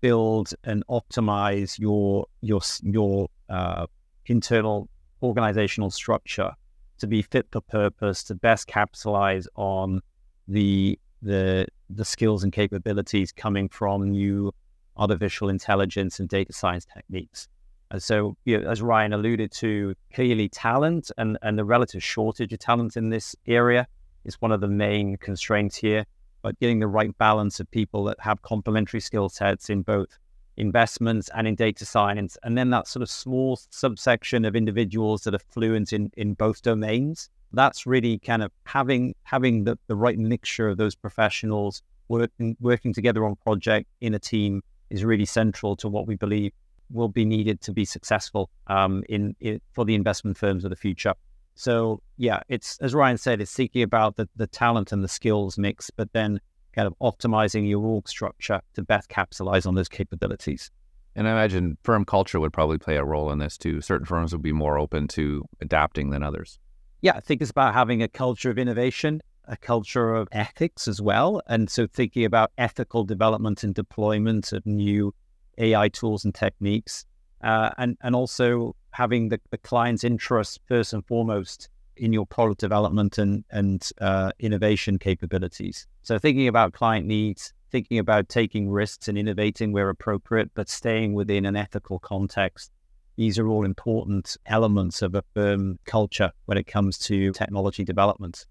build 0.00 0.54
and 0.64 0.82
optimize 0.88 1.78
your 1.78 2.26
your 2.40 2.62
your 2.82 3.28
uh, 3.48 3.86
internal 4.26 4.88
organizational 5.22 5.90
structure 5.90 6.52
to 7.00 7.06
be 7.06 7.22
fit 7.22 7.46
for 7.50 7.60
purpose, 7.60 8.22
to 8.24 8.34
best 8.34 8.66
capitalize 8.66 9.46
on 9.56 10.00
the 10.48 10.98
the 11.22 11.66
the 11.90 12.04
skills 12.04 12.44
and 12.44 12.52
capabilities 12.52 13.32
coming 13.32 13.68
from 13.68 14.10
new 14.10 14.52
artificial 14.96 15.48
intelligence 15.48 16.20
and 16.20 16.28
data 16.28 16.52
science 16.52 16.84
techniques. 16.84 17.48
And 17.90 18.02
so, 18.02 18.36
you 18.44 18.58
know, 18.58 18.70
as 18.70 18.82
Ryan 18.82 19.12
alluded 19.12 19.50
to, 19.52 19.94
clearly 20.14 20.48
talent 20.48 21.10
and, 21.18 21.36
and 21.42 21.58
the 21.58 21.64
relative 21.64 22.02
shortage 22.02 22.52
of 22.52 22.60
talent 22.60 22.96
in 22.96 23.10
this 23.10 23.34
area 23.46 23.88
is 24.24 24.40
one 24.40 24.52
of 24.52 24.60
the 24.60 24.68
main 24.68 25.16
constraints 25.16 25.76
here. 25.76 26.04
But 26.42 26.58
getting 26.60 26.78
the 26.78 26.86
right 26.86 27.16
balance 27.18 27.58
of 27.58 27.70
people 27.70 28.04
that 28.04 28.20
have 28.20 28.42
complementary 28.42 29.00
skill 29.00 29.28
sets 29.28 29.68
in 29.70 29.82
both 29.82 30.18
investments 30.60 31.30
and 31.34 31.48
in 31.48 31.54
data 31.54 31.84
science, 31.84 32.36
and 32.42 32.56
then 32.56 32.70
that 32.70 32.86
sort 32.86 33.02
of 33.02 33.10
small 33.10 33.58
subsection 33.70 34.44
of 34.44 34.54
individuals 34.54 35.22
that 35.24 35.34
are 35.34 35.46
fluent 35.54 35.92
in, 35.92 36.10
in 36.16 36.34
both 36.34 36.62
domains. 36.62 37.28
That's 37.52 37.86
really 37.86 38.18
kind 38.18 38.42
of 38.42 38.52
having 38.64 39.14
having 39.24 39.64
the, 39.64 39.76
the 39.88 39.96
right 39.96 40.18
mixture 40.18 40.68
of 40.68 40.76
those 40.76 40.94
professionals 40.94 41.82
working 42.08 42.56
working 42.60 42.92
together 42.92 43.24
on 43.24 43.34
project 43.36 43.88
in 44.00 44.14
a 44.14 44.18
team 44.18 44.62
is 44.90 45.04
really 45.04 45.24
central 45.24 45.76
to 45.76 45.88
what 45.88 46.06
we 46.06 46.16
believe 46.16 46.52
will 46.92 47.08
be 47.08 47.24
needed 47.24 47.60
to 47.62 47.72
be 47.72 47.84
successful 47.84 48.50
um, 48.66 49.04
in, 49.08 49.34
in, 49.40 49.60
for 49.72 49.84
the 49.84 49.94
investment 49.94 50.36
firms 50.36 50.64
of 50.64 50.70
the 50.70 50.76
future. 50.76 51.14
So 51.54 52.00
yeah, 52.16 52.40
it's 52.48 52.78
as 52.78 52.94
Ryan 52.94 53.18
said, 53.18 53.40
it's 53.40 53.50
seeking 53.50 53.82
about 53.82 54.16
the, 54.16 54.28
the 54.36 54.46
talent 54.46 54.92
and 54.92 55.02
the 55.02 55.08
skills 55.08 55.58
mix, 55.58 55.90
but 55.90 56.12
then 56.12 56.40
kind 56.72 56.86
of 56.86 56.94
optimizing 57.00 57.68
your 57.68 57.84
org 57.84 58.08
structure 58.08 58.60
to 58.74 58.82
best 58.82 59.08
capitalize 59.08 59.66
on 59.66 59.74
those 59.74 59.88
capabilities. 59.88 60.70
And 61.16 61.26
I 61.26 61.32
imagine 61.32 61.76
firm 61.82 62.04
culture 62.04 62.38
would 62.38 62.52
probably 62.52 62.78
play 62.78 62.96
a 62.96 63.04
role 63.04 63.30
in 63.30 63.38
this 63.38 63.58
too. 63.58 63.80
Certain 63.80 64.06
firms 64.06 64.32
would 64.32 64.42
be 64.42 64.52
more 64.52 64.78
open 64.78 65.08
to 65.08 65.44
adapting 65.60 66.10
than 66.10 66.22
others. 66.22 66.58
Yeah, 67.02 67.12
I 67.16 67.20
think 67.20 67.42
it's 67.42 67.50
about 67.50 67.74
having 67.74 68.02
a 68.02 68.08
culture 68.08 68.50
of 68.50 68.58
innovation, 68.58 69.22
a 69.46 69.56
culture 69.56 70.14
of 70.14 70.28
ethics 70.32 70.86
as 70.86 71.02
well. 71.02 71.42
And 71.46 71.68
so 71.68 71.86
thinking 71.86 72.24
about 72.24 72.52
ethical 72.58 73.04
development 73.04 73.64
and 73.64 73.74
deployment 73.74 74.52
of 74.52 74.64
new 74.66 75.14
AI 75.58 75.88
tools 75.88 76.24
and 76.24 76.34
techniques, 76.34 77.04
uh, 77.42 77.70
and, 77.78 77.96
and 78.02 78.14
also 78.14 78.76
having 78.92 79.28
the, 79.30 79.40
the 79.50 79.58
client's 79.58 80.04
interest 80.04 80.60
first 80.66 80.92
and 80.92 81.04
foremost 81.06 81.68
in 81.96 82.12
your 82.12 82.26
product 82.26 82.60
development 82.60 83.18
and, 83.18 83.44
and 83.50 83.90
uh, 84.00 84.30
innovation 84.38 84.98
capabilities. 84.98 85.86
So 86.02 86.18
thinking 86.18 86.48
about 86.48 86.72
client 86.72 87.06
needs, 87.06 87.52
thinking 87.70 87.98
about 87.98 88.28
taking 88.28 88.70
risks 88.70 89.08
and 89.08 89.16
innovating 89.16 89.72
where 89.72 89.88
appropriate, 89.88 90.50
but 90.54 90.68
staying 90.68 91.14
within 91.14 91.44
an 91.44 91.56
ethical 91.56 91.98
context. 91.98 92.70
These 93.16 93.38
are 93.38 93.48
all 93.48 93.64
important 93.64 94.36
elements 94.46 95.02
of 95.02 95.14
a 95.14 95.22
firm 95.34 95.78
culture 95.84 96.32
when 96.46 96.56
it 96.56 96.66
comes 96.66 96.98
to 97.00 97.32
technology 97.32 97.84
development. 97.84 98.46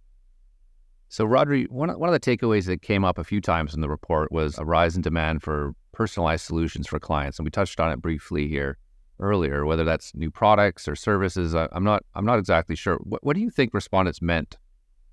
So, 1.11 1.25
Rhodri, 1.25 1.67
one, 1.69 1.89
one 1.97 2.07
of 2.07 2.13
the 2.13 2.19
takeaways 2.19 2.67
that 2.67 2.83
came 2.83 3.03
up 3.03 3.17
a 3.17 3.23
few 3.23 3.41
times 3.41 3.73
in 3.73 3.81
the 3.81 3.89
report 3.89 4.31
was 4.31 4.59
a 4.59 4.65
rise 4.65 4.95
in 4.95 5.01
demand 5.01 5.41
for 5.41 5.73
personalized 5.91 6.45
solutions 6.45 6.85
for 6.85 6.99
clients. 6.99 7.39
And 7.39 7.45
we 7.45 7.49
touched 7.49 7.79
on 7.79 7.91
it 7.91 7.99
briefly 7.99 8.47
here 8.47 8.77
earlier, 9.19 9.65
whether 9.65 9.83
that's 9.83 10.13
new 10.13 10.29
products 10.29 10.87
or 10.87 10.95
services. 10.95 11.55
I, 11.55 11.67
am 11.73 11.83
not 11.83 12.03
I'm 12.13 12.25
not 12.25 12.37
exactly 12.37 12.75
sure. 12.75 12.97
What, 12.97 13.23
what 13.23 13.35
do 13.35 13.41
you 13.41 13.49
think 13.49 13.73
respondents 13.73 14.21
meant 14.21 14.57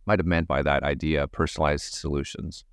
might 0.07 0.19
have 0.19 0.27
meant 0.27 0.49
by 0.49 0.63
that 0.63 0.83
idea, 0.83 1.27
personalized 1.29 1.95
solutions? 1.95 2.65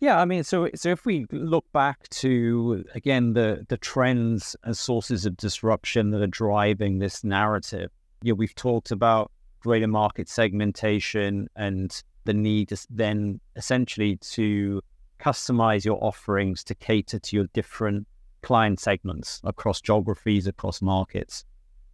Yeah, 0.00 0.20
I 0.20 0.24
mean, 0.24 0.42
so 0.42 0.68
so 0.74 0.90
if 0.90 1.06
we 1.06 1.26
look 1.30 1.64
back 1.72 2.08
to 2.08 2.84
again 2.94 3.34
the 3.34 3.64
the 3.68 3.76
trends 3.76 4.56
and 4.64 4.76
sources 4.76 5.26
of 5.26 5.36
disruption 5.36 6.10
that 6.10 6.20
are 6.20 6.26
driving 6.26 6.98
this 6.98 7.22
narrative, 7.22 7.90
you 8.22 8.32
know, 8.32 8.36
we've 8.36 8.54
talked 8.54 8.90
about 8.90 9.30
greater 9.60 9.86
market 9.86 10.28
segmentation 10.28 11.48
and 11.54 12.02
the 12.24 12.34
need 12.34 12.72
then 12.90 13.40
essentially 13.54 14.16
to 14.16 14.82
customize 15.20 15.84
your 15.84 16.02
offerings 16.02 16.64
to 16.64 16.74
cater 16.74 17.20
to 17.20 17.36
your 17.36 17.46
different 17.52 18.06
client 18.42 18.80
segments 18.80 19.40
across 19.44 19.80
geographies, 19.80 20.48
across 20.48 20.82
markets. 20.82 21.44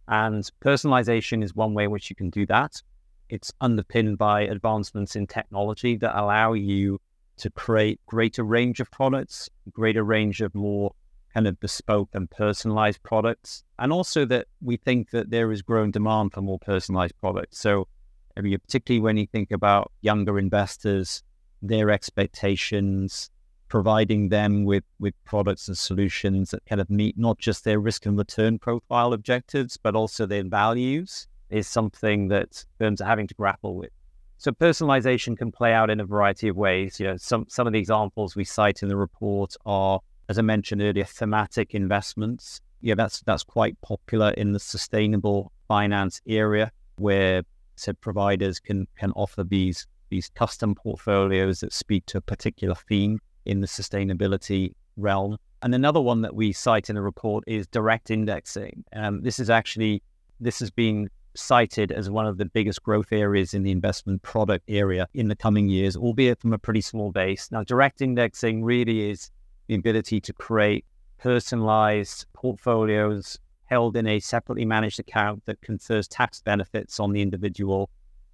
And 0.07 0.49
personalization 0.61 1.43
is 1.43 1.53
one 1.53 1.75
way 1.75 1.83
in 1.83 1.91
which 1.91 2.09
you 2.09 2.15
can 2.15 2.31
do 2.31 2.47
that. 2.47 2.81
It's 3.29 3.53
underpinned 3.61 4.17
by 4.17 4.41
advancements 4.41 5.15
in 5.15 5.27
technology 5.27 5.95
that 5.97 6.19
allow 6.19 6.53
you 6.53 6.99
to 7.37 7.49
create 7.49 7.99
greater 8.05 8.43
range 8.43 8.79
of 8.79 8.91
products, 8.91 9.49
greater 9.71 10.03
range 10.03 10.41
of 10.41 10.53
more 10.53 10.93
kind 11.33 11.47
of 11.47 11.59
bespoke 11.59 12.09
and 12.13 12.29
personalized 12.29 13.01
products. 13.03 13.63
And 13.77 13.93
also 13.93 14.25
that 14.25 14.47
we 14.61 14.77
think 14.77 15.11
that 15.11 15.29
there 15.29 15.51
is 15.51 15.61
growing 15.61 15.91
demand 15.91 16.33
for 16.33 16.41
more 16.41 16.59
personalized 16.59 17.17
products. 17.19 17.59
So 17.59 17.87
I 18.35 18.41
mean, 18.41 18.57
particularly 18.59 19.01
when 19.01 19.17
you 19.17 19.27
think 19.27 19.51
about 19.51 19.91
younger 20.01 20.39
investors, 20.39 21.23
their 21.61 21.91
expectations, 21.91 23.29
providing 23.67 24.29
them 24.29 24.65
with, 24.65 24.83
with 24.99 25.13
products 25.25 25.67
and 25.67 25.77
solutions 25.77 26.51
that 26.51 26.65
kind 26.65 26.81
of 26.81 26.89
meet 26.89 27.17
not 27.17 27.37
just 27.37 27.63
their 27.63 27.79
risk 27.79 28.05
and 28.05 28.17
return 28.17 28.57
profile 28.57 29.13
objectives, 29.13 29.77
but 29.77 29.95
also 29.95 30.25
their 30.25 30.43
values 30.43 31.27
is 31.49 31.67
something 31.67 32.27
that 32.29 32.63
firms 32.77 33.01
are 33.01 33.07
having 33.07 33.27
to 33.27 33.33
grapple 33.33 33.75
with. 33.75 33.91
So 34.37 34.51
personalization 34.51 35.37
can 35.37 35.51
play 35.51 35.73
out 35.73 35.89
in 35.89 35.99
a 35.99 36.05
variety 36.05 36.47
of 36.47 36.55
ways. 36.55 36.99
You 36.99 37.07
know, 37.07 37.17
some 37.17 37.45
some 37.49 37.67
of 37.67 37.73
the 37.73 37.79
examples 37.79 38.35
we 38.35 38.45
cite 38.45 38.81
in 38.81 38.89
the 38.89 38.95
report 38.95 39.55
are, 39.65 39.99
as 40.29 40.39
I 40.39 40.43
mentioned 40.43 40.81
earlier, 40.81 41.03
thematic 41.03 41.75
investments. 41.75 42.61
Yeah, 42.81 42.95
that's 42.95 43.21
that's 43.21 43.43
quite 43.43 43.79
popular 43.81 44.29
in 44.31 44.53
the 44.53 44.59
sustainable 44.59 45.51
finance 45.67 46.21
area, 46.25 46.71
where 46.95 47.43
said 47.75 47.99
providers 47.99 48.59
can 48.59 48.87
can 48.97 49.11
offer 49.11 49.43
these 49.43 49.87
these 50.09 50.29
custom 50.29 50.73
portfolios 50.73 51.59
that 51.59 51.73
speak 51.73 52.05
to 52.07 52.17
a 52.17 52.21
particular 52.21 52.75
theme 52.75 53.19
in 53.45 53.61
the 53.61 53.67
sustainability 53.67 54.73
realm. 54.97 55.37
And 55.61 55.75
another 55.75 55.99
one 55.99 56.21
that 56.21 56.33
we 56.33 56.53
cite 56.53 56.89
in 56.89 56.95
the 56.95 57.01
report 57.01 57.43
is 57.45 57.67
direct 57.67 58.09
indexing. 58.09 58.83
Um, 58.93 59.21
this 59.21 59.39
is 59.39 59.49
actually 59.49 60.01
this 60.39 60.59
has 60.59 60.71
been 60.71 61.09
cited 61.39 61.91
as 61.91 62.09
one 62.09 62.27
of 62.27 62.37
the 62.37 62.45
biggest 62.45 62.83
growth 62.83 63.11
areas 63.11 63.53
in 63.53 63.63
the 63.63 63.71
investment 63.71 64.21
product 64.21 64.65
area 64.67 65.07
in 65.13 65.27
the 65.27 65.35
coming 65.35 65.69
years, 65.69 65.95
albeit 65.95 66.39
from 66.39 66.53
a 66.53 66.57
pretty 66.57 66.81
small 66.81 67.11
base. 67.11 67.49
Now, 67.51 67.63
direct 67.63 68.01
indexing 68.01 68.63
really 68.63 69.09
is 69.09 69.31
the 69.67 69.75
ability 69.75 70.21
to 70.21 70.33
create 70.33 70.85
personalized 71.17 72.25
portfolios 72.33 73.37
held 73.65 73.95
in 73.95 74.07
a 74.07 74.19
separately 74.19 74.65
managed 74.65 74.99
account 74.99 75.45
that 75.45 75.61
confers 75.61 76.07
tax 76.07 76.41
benefits 76.41 76.99
on 76.99 77.11
the 77.11 77.21
individual, 77.21 77.89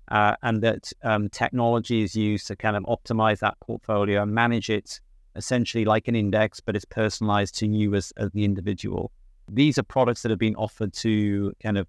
uh, 0.10 0.36
and 0.44 0.62
that 0.62 0.94
um, 1.04 1.28
technology 1.30 2.04
is 2.04 2.16
used 2.16 2.48
to 2.48 2.56
kind 2.56 2.78
of 2.78 2.84
optimize 2.84 3.40
that 3.40 3.60
portfolio 3.60 4.24
and 4.24 4.34
manage 4.34 4.70
it 4.70 5.00
essentially 5.36 5.84
like 5.84 6.08
an 6.08 6.16
index, 6.16 6.60
but 6.62 6.76
it's 6.76 6.86
personalized 6.86 7.58
to 7.58 7.68
you 7.68 7.94
as, 7.96 8.14
as 8.18 8.32
the 8.32 8.46
individual. 8.46 9.12
These 9.52 9.78
are 9.78 9.84
products 9.84 10.22
that 10.22 10.30
have 10.30 10.40
been 10.40 10.56
offered 10.56 10.94
to 10.94 11.54
kind 11.62 11.78
of 11.78 11.88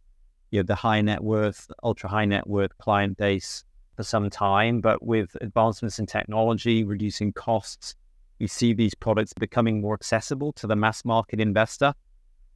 you 0.50 0.60
know 0.60 0.64
the 0.64 0.74
high 0.74 1.00
net 1.00 1.22
worth, 1.22 1.70
ultra 1.82 2.08
high 2.08 2.24
net 2.24 2.46
worth 2.46 2.76
client 2.78 3.16
base 3.16 3.64
for 3.96 4.02
some 4.02 4.28
time, 4.30 4.80
but 4.80 5.02
with 5.02 5.36
advancements 5.40 5.98
in 5.98 6.06
technology, 6.06 6.84
reducing 6.84 7.32
costs, 7.32 7.94
we 8.38 8.46
see 8.46 8.74
these 8.74 8.94
products 8.94 9.32
becoming 9.32 9.80
more 9.80 9.94
accessible 9.94 10.52
to 10.52 10.66
the 10.66 10.76
mass 10.76 11.04
market 11.04 11.40
investor. 11.40 11.94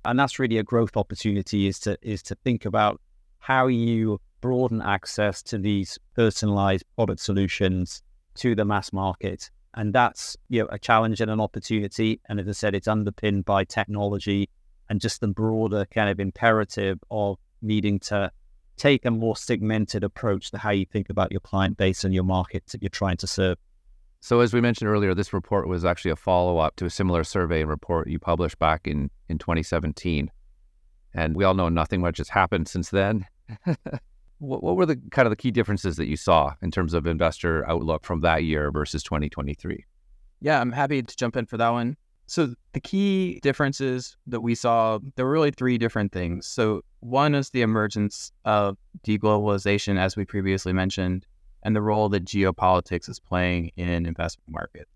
And 0.04 0.18
that's 0.18 0.38
really 0.38 0.58
a 0.58 0.62
growth 0.62 0.96
opportunity 0.96 1.66
is 1.66 1.78
to 1.80 1.96
is 2.02 2.22
to 2.24 2.34
think 2.44 2.64
about 2.64 3.00
how 3.38 3.66
you 3.66 4.20
broaden 4.40 4.80
access 4.80 5.42
to 5.42 5.58
these 5.58 5.98
personalized 6.14 6.84
product 6.96 7.20
solutions 7.20 8.02
to 8.36 8.54
the 8.54 8.64
mass 8.64 8.92
market. 8.92 9.50
And 9.74 9.92
that's 9.92 10.36
you 10.48 10.62
know 10.62 10.68
a 10.70 10.78
challenge 10.78 11.20
and 11.20 11.30
an 11.30 11.40
opportunity. 11.40 12.20
And 12.28 12.40
as 12.40 12.48
i 12.48 12.52
said 12.52 12.74
it's 12.74 12.88
underpinned 12.88 13.44
by 13.44 13.64
technology 13.64 14.48
and 14.88 15.00
just 15.00 15.20
the 15.20 15.28
broader 15.28 15.86
kind 15.86 16.10
of 16.10 16.18
imperative 16.18 16.98
of 17.10 17.38
needing 17.62 17.98
to 18.00 18.30
take 18.76 19.04
a 19.04 19.10
more 19.10 19.36
segmented 19.36 20.04
approach 20.04 20.50
to 20.50 20.58
how 20.58 20.70
you 20.70 20.86
think 20.86 21.10
about 21.10 21.30
your 21.30 21.40
client 21.40 21.76
base 21.76 22.04
and 22.04 22.14
your 22.14 22.24
markets 22.24 22.72
that 22.72 22.82
you're 22.82 22.88
trying 22.88 23.16
to 23.18 23.26
serve 23.26 23.58
so, 24.22 24.40
as 24.40 24.52
we 24.52 24.60
mentioned 24.60 24.90
earlier, 24.90 25.14
this 25.14 25.32
report 25.32 25.66
was 25.66 25.84
actually 25.84 26.10
a 26.10 26.16
follow 26.16 26.58
up 26.58 26.76
to 26.76 26.84
a 26.84 26.90
similar 26.90 27.24
survey 27.24 27.62
and 27.62 27.70
report 27.70 28.08
you 28.08 28.18
published 28.18 28.58
back 28.58 28.86
in, 28.86 29.10
in 29.30 29.38
2017. 29.38 30.30
And 31.14 31.34
we 31.34 31.44
all 31.44 31.54
know 31.54 31.70
nothing 31.70 32.02
much 32.02 32.18
has 32.18 32.28
happened 32.28 32.68
since 32.68 32.90
then. 32.90 33.24
what, 34.38 34.62
what 34.62 34.76
were 34.76 34.84
the 34.84 35.00
kind 35.10 35.24
of 35.24 35.30
the 35.30 35.36
key 35.36 35.50
differences 35.50 35.96
that 35.96 36.06
you 36.06 36.16
saw 36.16 36.52
in 36.60 36.70
terms 36.70 36.92
of 36.92 37.06
investor 37.06 37.68
outlook 37.68 38.04
from 38.04 38.20
that 38.20 38.44
year 38.44 38.70
versus 38.70 39.02
2023? 39.02 39.86
Yeah, 40.42 40.60
I'm 40.60 40.72
happy 40.72 41.02
to 41.02 41.16
jump 41.16 41.36
in 41.36 41.46
for 41.46 41.56
that 41.56 41.70
one. 41.70 41.96
So, 42.30 42.54
the 42.74 42.80
key 42.80 43.40
differences 43.42 44.16
that 44.28 44.40
we 44.40 44.54
saw, 44.54 45.00
there 45.16 45.24
were 45.24 45.32
really 45.32 45.50
three 45.50 45.78
different 45.78 46.12
things. 46.12 46.46
So, 46.46 46.82
one 47.00 47.34
is 47.34 47.50
the 47.50 47.62
emergence 47.62 48.30
of 48.44 48.76
deglobalization, 49.04 49.98
as 49.98 50.16
we 50.16 50.24
previously 50.24 50.72
mentioned 50.72 51.26
and 51.64 51.74
the 51.74 51.82
role 51.82 52.08
that 52.10 52.24
geopolitics 52.24 53.08
is 53.08 53.18
playing 53.18 53.72
in 53.74 54.06
investment 54.06 54.48
markets. 54.48 54.92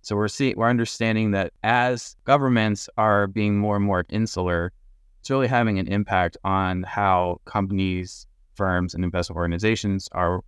So 0.00 0.16
we're 0.16 0.28
seeing 0.28 0.56
we're 0.56 0.70
understanding 0.70 1.32
that 1.32 1.52
as 1.62 2.16
governments 2.24 2.88
are 2.96 3.26
being 3.26 3.58
more 3.58 3.76
and 3.76 3.84
more 3.84 4.06
insular, 4.08 4.72
it's 5.20 5.28
really 5.28 5.48
having 5.48 5.78
an 5.78 5.88
impact 5.88 6.38
on 6.42 6.84
how 6.84 7.42
companies, 7.44 8.26
firms, 8.54 8.94
and 8.94 9.04
investment 9.04 9.36
organizations 9.36 10.08
are 10.12 10.40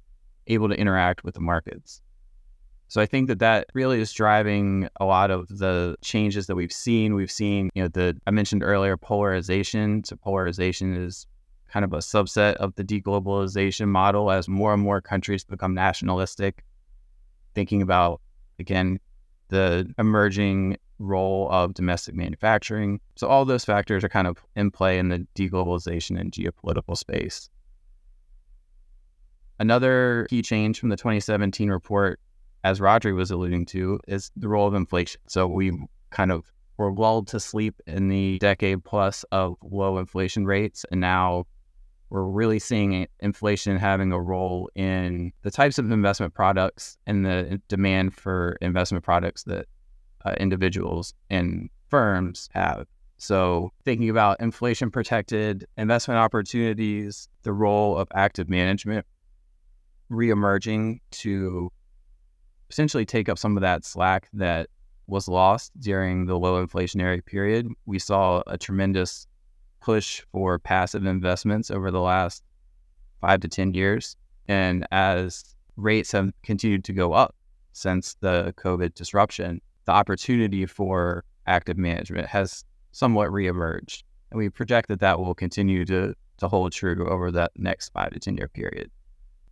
able 0.47 0.71
to 0.71 0.75
interact 0.75 1.23
with 1.23 1.35
the 1.35 1.41
markets. 1.41 2.01
So 2.95 3.01
I 3.01 3.07
think 3.07 3.27
that 3.27 3.41
that 3.41 3.67
really 3.75 4.01
is 4.01 4.13
driving 4.13 4.89
a 5.01 5.05
lot 5.05 5.33
of 5.33 5.49
the 5.49 5.97
changes 6.01 6.47
that 6.47 6.55
we've 6.55 6.71
seen. 6.71 7.17
We've 7.17 7.29
seen, 7.29 7.71
you 7.75 7.83
know, 7.83 7.89
the 7.89 8.17
I 8.25 8.31
mentioned 8.31 8.63
earlier 8.63 8.97
polarization. 8.97 10.05
So 10.05 10.15
polarization 10.15 10.95
is 10.95 11.27
kind 11.67 11.85
of 11.85 11.93
a 11.93 11.97
subset 11.97 12.55
of 12.55 12.73
the 12.77 12.85
deglobalization 12.85 13.89
model 13.89 14.31
as 14.31 14.47
more 14.47 14.73
and 14.73 14.81
more 14.81 15.01
countries 15.01 15.43
become 15.43 15.75
nationalistic. 15.75 16.63
Thinking 17.57 17.83
about 17.83 18.21
again 18.61 19.01
the 19.49 19.93
emerging 19.99 20.77
role 21.01 21.51
of 21.51 21.75
domestic 21.75 22.15
manufacturing. 22.15 23.01
So 23.17 23.27
all 23.27 23.45
those 23.45 23.65
factors 23.65 24.05
are 24.05 24.09
kind 24.09 24.29
of 24.29 24.39
in 24.55 24.71
play 24.71 25.01
in 25.01 25.09
the 25.09 25.27
deglobalization 25.35 26.17
and 26.17 26.31
geopolitical 26.31 26.97
space. 26.97 27.51
Another 29.59 30.29
key 30.31 30.43
change 30.43 30.79
from 30.79 30.91
the 30.91 30.97
2017 30.97 31.71
report 31.71 32.21
as 32.65 32.81
Rhodri 32.81 33.15
was 33.15 33.31
alluding 33.31 33.67
to, 33.67 34.01
is 34.09 34.31
the 34.37 34.49
role 34.49 34.67
of 34.67 34.75
inflation. 34.75 35.21
So 35.29 35.47
we 35.47 35.79
kind 36.11 36.33
of 36.33 36.51
were 36.79 36.93
lulled 36.93 37.29
to 37.29 37.39
sleep 37.39 37.81
in 37.87 38.09
the 38.09 38.39
decade 38.39 38.83
plus 38.83 39.25
of 39.31 39.57
low 39.63 39.99
inflation 39.99 40.47
rates. 40.47 40.85
And 40.91 41.01
now 41.01 41.45
we're 42.09 42.25
really 42.25 42.59
seeing 42.59 43.07
inflation 43.21 43.77
having 43.77 44.13
a 44.13 44.21
role 44.21 44.71
in 44.75 45.33
the 45.43 45.51
types 45.51 45.79
of 45.79 45.91
investment 45.91 46.35
products 46.35 46.97
and 47.07 47.25
the 47.25 47.61
demand 47.69 48.15
for 48.15 48.57
investment 48.61 49.05
products 49.05 49.45
that 49.45 49.67
uh, 50.25 50.35
individuals 50.41 51.15
and 51.31 51.69
firms 51.91 52.49
have. 52.55 52.87
So, 53.17 53.73
thinking 53.85 54.11
about 54.11 54.41
inflation 54.41 54.91
protected 54.91 55.67
investment 55.77 56.19
opportunities, 56.19 57.29
the 57.43 57.53
role 57.53 57.97
of 57.97 58.09
active 58.15 58.49
management 58.49 59.07
reemerging 60.11 61.01
to 61.11 61.71
essentially 62.75 63.07
take 63.07 63.29
up 63.29 63.39
some 63.39 63.57
of 63.57 63.61
that 63.61 63.85
slack 63.85 64.29
that 64.33 64.69
was 65.07 65.29
lost 65.29 65.71
during 65.79 66.27
the 66.27 66.37
low 66.37 66.67
inflationary 66.67 67.25
period. 67.25 67.69
We 67.87 68.01
saw 68.01 68.43
a 68.49 68.59
tremendous 68.59 69.29
push 69.81 70.23
for 70.33 70.59
passive 70.59 71.07
investments 71.07 71.71
over 71.71 71.93
the 71.93 72.01
last 72.01 72.43
five 73.21 73.39
to 73.43 73.49
10 73.49 73.75
years. 73.75 74.17
And 74.49 74.89
as 74.91 75.55
rates 75.77 76.11
have 76.11 76.33
continued 76.43 76.83
to 76.87 76.93
go 76.93 77.13
up 77.13 77.37
since 77.75 78.17
the 78.19 78.53
COVID 78.57 78.95
disruption, 78.95 79.61
the 79.85 79.93
opportunity 79.93 80.67
for 80.67 81.25
active 81.47 81.79
management 81.79 82.27
has 82.27 82.65
somewhat 82.91 83.31
reemerged. 83.31 84.03
And 84.33 84.39
we 84.39 84.49
project 84.49 84.89
that 84.89 84.99
that 84.99 85.21
will 85.21 85.35
continue 85.35 85.85
to, 85.85 86.13
to 86.39 86.49
hold 86.49 86.73
true 86.73 87.09
over 87.09 87.31
that 87.31 87.53
next 87.55 87.91
five 87.91 88.11
to 88.11 88.19
10 88.19 88.37
year 88.37 88.49
period. 88.49 88.91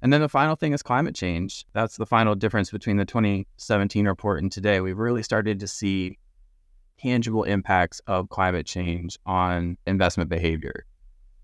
And 0.02 0.12
then 0.12 0.20
the 0.20 0.28
final 0.28 0.56
thing 0.56 0.72
is 0.72 0.82
climate 0.82 1.14
change. 1.14 1.64
That's 1.74 1.96
the 1.96 2.06
final 2.06 2.34
difference 2.34 2.72
between 2.72 2.96
the 2.96 3.04
2017 3.04 4.06
report 4.08 4.42
and 4.42 4.50
today. 4.50 4.80
We've 4.80 4.98
really 4.98 5.22
started 5.22 5.60
to 5.60 5.68
see 5.68 6.18
tangible 6.98 7.44
impacts 7.44 8.00
of 8.08 8.28
climate 8.28 8.66
change 8.66 9.16
on 9.26 9.78
investment 9.86 10.28
behavior. 10.28 10.86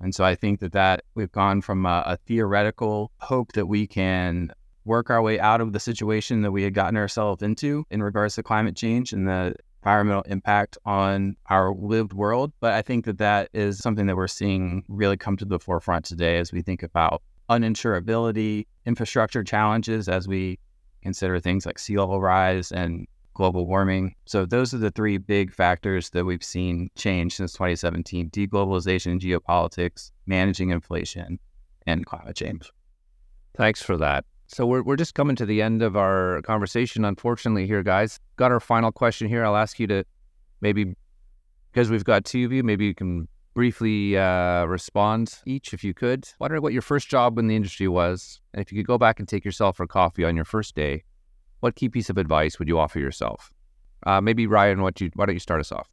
And 0.01 0.13
so 0.13 0.25
I 0.25 0.35
think 0.35 0.59
that 0.61 0.73
that 0.73 1.05
we've 1.15 1.31
gone 1.31 1.61
from 1.61 1.87
a, 1.87 2.03
a 2.05 2.17
theoretical 2.27 3.13
hope 3.19 3.53
that 3.53 3.67
we 3.67 3.87
can 3.87 4.53
work 4.85 5.09
our 5.09 5.23
way 5.23 5.39
out 5.39 5.61
of 5.61 5.73
the 5.73 5.81
situation 5.81 6.43
that 6.43 6.51
we 6.51 6.65
had 6.65 6.75
gotten 6.75 6.97
ourselves 6.97 7.43
into 7.43 7.85
in 7.91 8.03
regards 8.03 8.35
to 8.37 8.43
climate 8.43 8.75
change 8.75 9.13
and 9.13 9.29
the 9.29 9.55
environmental 9.83 10.23
impact 10.23 10.79
on 10.85 11.37
our 11.49 11.73
lived 11.75 12.13
world. 12.13 12.53
But 12.59 12.73
I 12.73 12.83
think 12.83 13.05
that 13.05 13.19
that 13.19 13.51
is 13.53 13.79
something 13.79 14.07
that 14.07 14.17
we're 14.17 14.27
seeing 14.27 14.83
really 14.89 15.17
come 15.17 15.37
to 15.37 15.45
the 15.45 15.61
forefront 15.61 16.05
today 16.05 16.39
as 16.39 16.53
we 16.53 16.63
think 16.63 16.83
about 16.83 17.23
uninsurability, 17.51 18.67
infrastructure 18.87 19.43
challenges 19.43 20.09
as 20.09 20.29
we 20.29 20.59
consider 21.03 21.41
things 21.41 21.67
like 21.67 21.79
sea 21.79 21.99
level 21.99 22.21
rise 22.21 22.73
and 22.73 23.07
global 23.35 23.67
warming. 23.67 24.15
So 24.27 24.45
those 24.45 24.75
are 24.75 24.79
the 24.79 24.91
three 24.91 25.17
big 25.17 25.53
factors 25.53 26.11
that 26.11 26.25
we've 26.25 26.43
seen 26.43 26.91
change 26.97 27.37
since 27.37 27.53
2017: 27.53 28.31
deglobalization, 28.31 29.21
geopolitics, 29.21 30.11
managing 30.27 30.71
inflation, 30.71 31.39
and 31.87 32.05
climate 32.05 32.37
change. 32.37 32.71
Thanks 33.57 33.83
for 33.83 33.97
that. 33.97 34.25
So 34.49 34.67
we're 34.67 34.83
we're 34.83 34.97
just 34.97 35.15
coming 35.15 35.37
to 35.37 35.47
the 35.47 35.63
end 35.63 35.83
of 35.83 35.97
our 35.97 36.43
conversation, 36.43 37.05
unfortunately, 37.05 37.67
here, 37.67 37.83
guys. 37.83 38.19
Got 38.37 38.51
our 38.51 38.61
final 38.61 38.91
question 38.91 39.29
here. 39.29 39.45
I'll 39.45 39.57
ask 39.57 39.79
you 39.79 39.87
to 39.89 40.05
maybe 40.61 40.95
because 41.73 41.91
we've 41.91 42.05
got 42.05 42.25
two 42.25 42.45
of 42.45 42.53
you, 42.53 42.63
maybe 42.63 42.87
you 42.87 42.95
can 42.95 43.29
briefly 43.59 44.17
uh, 44.17 44.65
respond 44.67 45.35
each, 45.45 45.75
if 45.75 45.83
you 45.83 45.93
could. 45.93 46.29
Wondering 46.39 46.63
what 46.63 46.73
your 46.73 46.81
first 46.81 47.09
job 47.09 47.41
in 47.41 47.49
the 47.49 47.57
industry 47.57 47.89
was, 47.89 48.41
and 48.55 48.63
if 48.63 48.71
you 48.71 48.79
could 48.79 48.87
go 48.87 48.99
back 48.99 49.19
and 49.19 49.29
take 49.29 49.45
yourself 49.45 49.79
for 49.79 49.85
coffee 49.85 50.23
on 50.23 50.37
your 50.37 50.45
first 50.45 50.77
day, 50.77 51.03
what 51.59 51.75
key 51.75 51.89
piece 51.89 52.09
of 52.09 52.19
advice 52.19 52.61
would 52.61 52.69
you 52.69 52.79
offer 52.79 53.01
yourself? 53.01 53.51
Uh, 54.07 54.21
maybe 54.21 54.47
Ryan, 54.47 54.81
what 54.81 55.01
you 55.01 55.11
why 55.17 55.27
don't 55.27 55.35
you 55.35 55.41
start 55.41 55.59
us 55.59 55.73
off? 55.73 55.91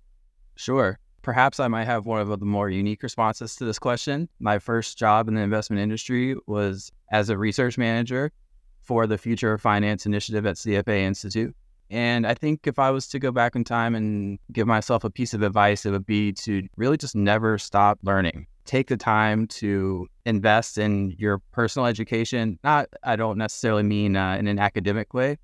Sure. 0.56 1.00
Perhaps 1.24 1.60
I 1.60 1.68
might 1.68 1.86
have 1.86 2.06
one 2.06 2.22
of 2.22 2.28
the 2.40 2.46
more 2.46 2.70
unique 2.70 3.02
responses 3.02 3.56
to 3.56 3.66
this 3.66 3.80
question. 3.80 4.30
My 4.40 4.60
first 4.60 5.00
job 5.00 5.28
in 5.28 5.34
the 5.34 5.42
investment 5.42 5.82
industry 5.82 6.36
was 6.46 6.92
as 7.12 7.32
a 7.32 7.38
research 7.38 7.80
manager 7.80 8.32
for 8.80 9.08
the 9.08 9.18
Future 9.18 9.54
of 9.54 9.60
Finance 9.60 10.06
Initiative 10.06 10.46
at 10.46 10.58
CFA 10.58 11.00
Institute. 11.00 11.56
And 11.90 12.26
I 12.26 12.34
think 12.34 12.66
if 12.66 12.80
I 12.80 12.90
was 12.90 13.08
to 13.10 13.20
go 13.20 13.32
back 13.32 13.56
in 13.56 13.64
time 13.64 13.96
and 13.96 14.40
give 14.52 14.68
myself 14.68 15.04
a 15.04 15.10
piece 15.10 15.34
of 15.34 15.44
advice, 15.44 15.86
it 15.86 15.92
would 15.92 16.06
be 16.06 16.34
to 16.34 16.68
really 16.78 16.98
just 16.98 17.16
never 17.16 17.58
stop 17.58 18.00
learning. 18.02 18.48
Take 18.66 18.88
the 18.88 18.98
time 18.98 19.46
to 19.48 20.08
invest 20.26 20.80
in 20.80 21.14
your 21.20 21.40
personal 21.52 21.86
education. 21.86 22.58
Not, 22.64 22.88
I 23.04 23.16
don't 23.16 23.38
necessarily 23.38 23.84
mean 23.84 24.16
uh, 24.16 24.38
in 24.38 24.48
an 24.48 24.58
academic 24.58 25.14
way, 25.14 25.38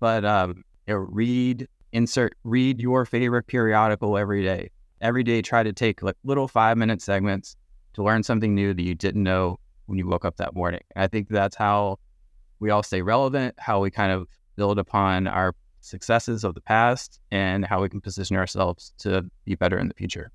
but 0.00 0.24
um, 0.26 0.62
you 0.86 0.94
know, 0.94 1.00
read, 1.00 1.66
insert, 1.92 2.36
read 2.44 2.80
your 2.80 3.06
favorite 3.06 3.46
periodical 3.46 4.18
every 4.18 4.42
day. 4.42 4.70
Every 5.00 5.22
day, 5.22 5.40
try 5.40 5.62
to 5.62 5.72
take 5.72 6.02
like 6.02 6.16
little 6.24 6.48
five 6.48 6.76
minute 6.76 7.00
segments 7.00 7.56
to 7.94 8.02
learn 8.02 8.22
something 8.22 8.54
new 8.54 8.74
that 8.74 8.82
you 8.82 8.94
didn't 8.94 9.22
know 9.22 9.58
when 9.86 9.98
you 9.98 10.06
woke 10.06 10.24
up 10.24 10.36
that 10.36 10.54
morning. 10.54 10.80
And 10.94 11.04
I 11.04 11.06
think 11.06 11.28
that's 11.28 11.56
how 11.56 11.98
we 12.58 12.68
all 12.70 12.82
stay 12.82 13.00
relevant, 13.00 13.54
how 13.58 13.80
we 13.80 13.90
kind 13.90 14.12
of 14.12 14.26
build 14.56 14.78
upon 14.78 15.26
our 15.26 15.54
successes 15.80 16.44
of 16.44 16.54
the 16.54 16.60
past 16.60 17.20
and 17.30 17.64
how 17.64 17.82
we 17.82 17.88
can 17.88 18.00
position 18.00 18.36
ourselves 18.36 18.92
to 18.98 19.28
be 19.44 19.54
better 19.54 19.78
in 19.78 19.88
the 19.88 19.94
future. 19.94 20.30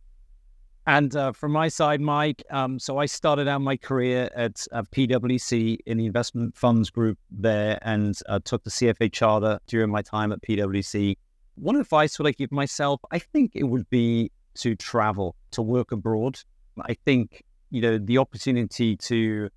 And 0.86 1.16
uh, 1.16 1.32
from 1.32 1.54
my 1.54 1.70
side, 1.70 2.02
Mike, 2.02 2.44
um, 2.50 2.78
so 2.78 2.98
I 2.98 3.06
started 3.06 3.48
out 3.48 3.62
my 3.62 3.78
career 3.78 4.30
at 4.36 4.68
uh, 4.74 4.84
PwC 4.84 5.78
in 5.86 5.98
the 5.98 6.06
investment 6.06 6.58
funds 6.58 6.90
group 6.90 7.18
there 7.32 7.80
and 7.84 8.20
uh, 8.28 8.40
took 8.44 8.64
the 8.66 8.70
CFA 8.70 9.12
charter 9.12 9.60
during 9.68 9.90
my 9.90 10.02
time 10.02 10.34
at 10.34 10.42
PwC. 10.42 11.16
One 11.56 11.78
advice 11.78 12.20
would 12.20 12.28
I 12.28 12.32
give 12.32 12.52
myself? 12.52 13.00
I 13.12 13.20
think 13.20 13.52
it 13.56 13.64
would 13.64 13.90
be 13.90 14.32
to 14.56 14.76
travel, 14.76 15.36
to 15.52 15.62
work 15.62 15.94
abroad. 15.94 16.40
I 16.82 16.96
think, 17.06 17.44
you 17.70 17.82
know, 17.82 17.98
the 17.98 18.18
opportunity 18.18 18.98
to 18.98 19.50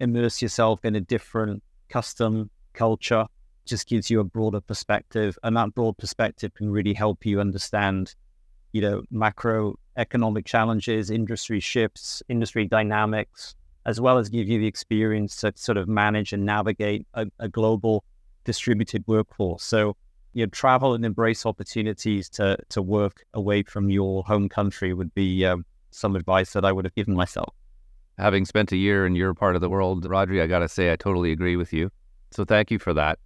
immerse 0.00 0.42
yourself 0.42 0.84
in 0.84 0.96
a 0.96 1.00
different 1.00 1.62
custom, 1.88 2.50
culture, 2.74 3.24
just 3.68 3.86
gives 3.86 4.10
you 4.10 4.20
a 4.20 4.24
broader 4.24 4.60
perspective, 4.60 5.38
and 5.42 5.56
that 5.56 5.74
broad 5.74 5.96
perspective 5.98 6.52
can 6.54 6.70
really 6.70 6.94
help 6.94 7.24
you 7.24 7.40
understand, 7.40 8.14
you 8.72 8.80
know, 8.80 9.02
macroeconomic 9.12 10.44
challenges, 10.44 11.10
industry 11.10 11.60
shifts, 11.60 12.22
industry 12.28 12.66
dynamics, 12.66 13.54
as 13.86 14.00
well 14.00 14.18
as 14.18 14.28
give 14.28 14.48
you 14.48 14.58
the 14.58 14.66
experience 14.66 15.36
to 15.36 15.52
sort 15.54 15.78
of 15.78 15.88
manage 15.88 16.32
and 16.32 16.44
navigate 16.44 17.06
a, 17.14 17.26
a 17.38 17.48
global 17.48 18.04
distributed 18.44 19.04
workforce. 19.06 19.62
So, 19.62 19.96
you 20.32 20.44
know, 20.44 20.50
travel 20.50 20.94
and 20.94 21.04
embrace 21.04 21.46
opportunities 21.46 22.28
to 22.30 22.56
to 22.70 22.82
work 22.82 23.24
away 23.34 23.62
from 23.62 23.90
your 23.90 24.24
home 24.24 24.48
country 24.48 24.92
would 24.92 25.14
be 25.14 25.44
um, 25.44 25.64
some 25.90 26.16
advice 26.16 26.52
that 26.52 26.64
I 26.64 26.72
would 26.72 26.84
have 26.84 26.94
given 26.94 27.14
myself. 27.14 27.54
Having 28.18 28.46
spent 28.46 28.72
a 28.72 28.76
year 28.76 29.06
in 29.06 29.14
your 29.14 29.32
part 29.32 29.54
of 29.54 29.60
the 29.60 29.68
world, 29.68 30.04
Rhodri, 30.04 30.42
I 30.42 30.46
got 30.46 30.58
to 30.58 30.68
say 30.68 30.92
I 30.92 30.96
totally 30.96 31.32
agree 31.32 31.56
with 31.56 31.72
you. 31.72 31.90
So 32.30 32.44
thank 32.44 32.70
you 32.70 32.78
for 32.78 32.92
that. 32.94 33.18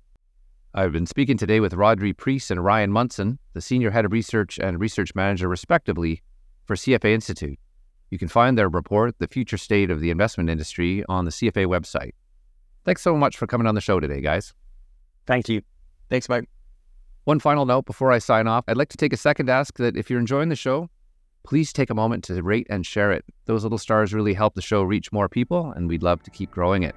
I've 0.75 0.93
been 0.93 1.05
speaking 1.05 1.37
today 1.37 1.61
with 1.61 1.75
Rhodri 1.75 2.17
Preece 2.17 2.51
and 2.51 2.65
Ryan 2.65 2.91
Munson, 2.91 3.39
the 3.53 3.61
Senior 3.61 3.91
Head 3.91 4.07
of 4.07 4.13
Research 4.13 4.59
and 4.59 4.81
Research 4.81 5.15
Manager, 5.15 5.47
respectively, 5.47 6.23
for 6.65 6.77
CFA 6.77 7.13
Institute. 7.13 7.59
You 8.11 8.19
can 8.19 8.29
find 8.29 8.57
their 8.57 8.71
report, 8.71 9.19
The 9.19 9.29
Future 9.29 9.59
State 9.59 9.91
of 9.91 10.01
the 10.01 10.11
Investment 10.11 10.49
Industry, 10.49 11.05
on 11.11 11.27
the 11.27 11.31
CFA 11.31 11.67
website. 11.67 12.13
Thanks 12.87 13.03
so 13.03 13.19
much 13.19 13.37
for 13.37 13.47
coming 13.47 13.67
on 13.67 13.75
the 13.75 13.83
show 13.83 14.01
today, 14.01 14.23
guys. 14.23 14.55
Thank 15.27 15.51
you. 15.51 15.61
Thanks, 16.09 16.27
Mike. 16.31 16.49
One 17.25 17.39
final 17.39 17.67
note 17.67 17.85
before 17.85 18.11
I 18.11 18.19
sign 18.19 18.47
off 18.47 18.65
I'd 18.67 18.79
like 18.79 18.89
to 18.89 18.97
take 18.97 19.13
a 19.13 19.19
second 19.19 19.47
to 19.47 19.53
ask 19.53 19.77
that 19.77 19.95
if 19.95 20.09
you're 20.09 20.21
enjoying 20.21 20.49
the 20.49 20.57
show, 20.57 20.89
please 21.43 21.71
take 21.75 21.91
a 21.91 21.95
moment 21.95 22.25
to 22.25 22.43
rate 22.43 22.67
and 22.71 22.87
share 22.87 23.13
it. 23.13 23.27
Those 23.45 23.63
little 23.63 23.77
stars 23.77 24.15
really 24.15 24.33
help 24.33 24.55
the 24.55 24.63
show 24.63 24.83
reach 24.83 25.13
more 25.13 25.29
people, 25.29 25.71
and 25.73 25.87
we'd 25.87 26.03
love 26.03 26.23
to 26.23 26.31
keep 26.31 26.51
growing 26.51 26.83
it. 26.83 26.97